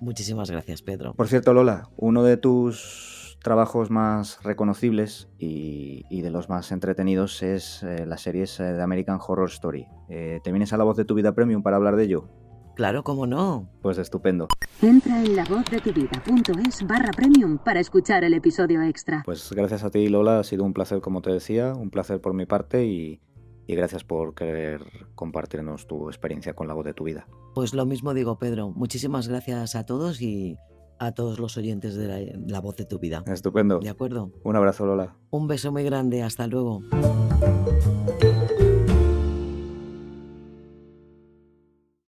Muchísimas 0.00 0.48
gracias, 0.48 0.80
Pedro. 0.80 1.14
Por 1.14 1.26
cierto, 1.26 1.52
Lola, 1.52 1.88
uno 1.96 2.22
de 2.22 2.36
tus 2.36 3.36
trabajos 3.42 3.90
más 3.90 4.40
reconocibles 4.44 5.28
y, 5.40 6.04
y 6.08 6.20
de 6.20 6.30
los 6.30 6.48
más 6.48 6.70
entretenidos 6.70 7.42
es 7.42 7.82
eh, 7.82 8.06
las 8.06 8.20
series 8.20 8.60
eh, 8.60 8.74
de 8.74 8.80
American 8.80 9.18
Horror 9.20 9.50
Story. 9.50 9.88
Eh, 10.08 10.38
¿Te 10.44 10.52
vienes 10.52 10.72
a 10.72 10.76
la 10.76 10.84
voz 10.84 10.96
de 10.96 11.04
tu 11.04 11.14
vida 11.14 11.34
premium 11.34 11.64
para 11.64 11.78
hablar 11.78 11.96
de 11.96 12.04
ello? 12.04 12.28
Claro, 12.76 13.02
cómo 13.02 13.26
no. 13.26 13.68
Pues 13.82 13.98
estupendo. 13.98 14.46
Entra 14.80 15.20
en 15.20 15.34
lavozdetuvidad.es 15.34 16.86
barra 16.86 17.10
premium 17.10 17.58
para 17.58 17.80
escuchar 17.80 18.22
el 18.22 18.34
episodio 18.34 18.82
extra. 18.82 19.22
Pues 19.24 19.52
gracias 19.52 19.82
a 19.82 19.90
ti, 19.90 20.08
Lola, 20.08 20.38
ha 20.38 20.44
sido 20.44 20.62
un 20.62 20.72
placer, 20.72 21.00
como 21.00 21.22
te 21.22 21.32
decía, 21.32 21.72
un 21.74 21.90
placer 21.90 22.20
por 22.20 22.34
mi 22.34 22.46
parte 22.46 22.86
y, 22.86 23.20
y 23.66 23.74
gracias 23.74 24.04
por 24.04 24.34
querer 24.34 24.82
compartirnos 25.14 25.86
tu 25.86 26.08
experiencia 26.08 26.54
con 26.54 26.68
la 26.68 26.74
voz 26.74 26.84
de 26.84 26.94
tu 26.94 27.04
vida. 27.04 27.26
Pues 27.54 27.74
lo 27.74 27.86
mismo 27.86 28.14
digo, 28.14 28.38
Pedro. 28.38 28.70
Muchísimas 28.70 29.28
gracias 29.28 29.76
a 29.76 29.84
todos 29.86 30.20
y 30.20 30.56
a 30.98 31.12
todos 31.12 31.38
los 31.38 31.56
oyentes 31.56 31.94
de 31.96 32.06
la, 32.06 32.38
la 32.46 32.60
voz 32.60 32.76
de 32.76 32.84
tu 32.84 32.98
vida. 32.98 33.24
Estupendo. 33.26 33.80
¿De 33.80 33.88
acuerdo? 33.88 34.30
Un 34.44 34.56
abrazo, 34.56 34.86
Lola. 34.86 35.16
Un 35.30 35.48
beso 35.48 35.72
muy 35.72 35.84
grande, 35.84 36.22
hasta 36.22 36.46
luego. 36.46 36.82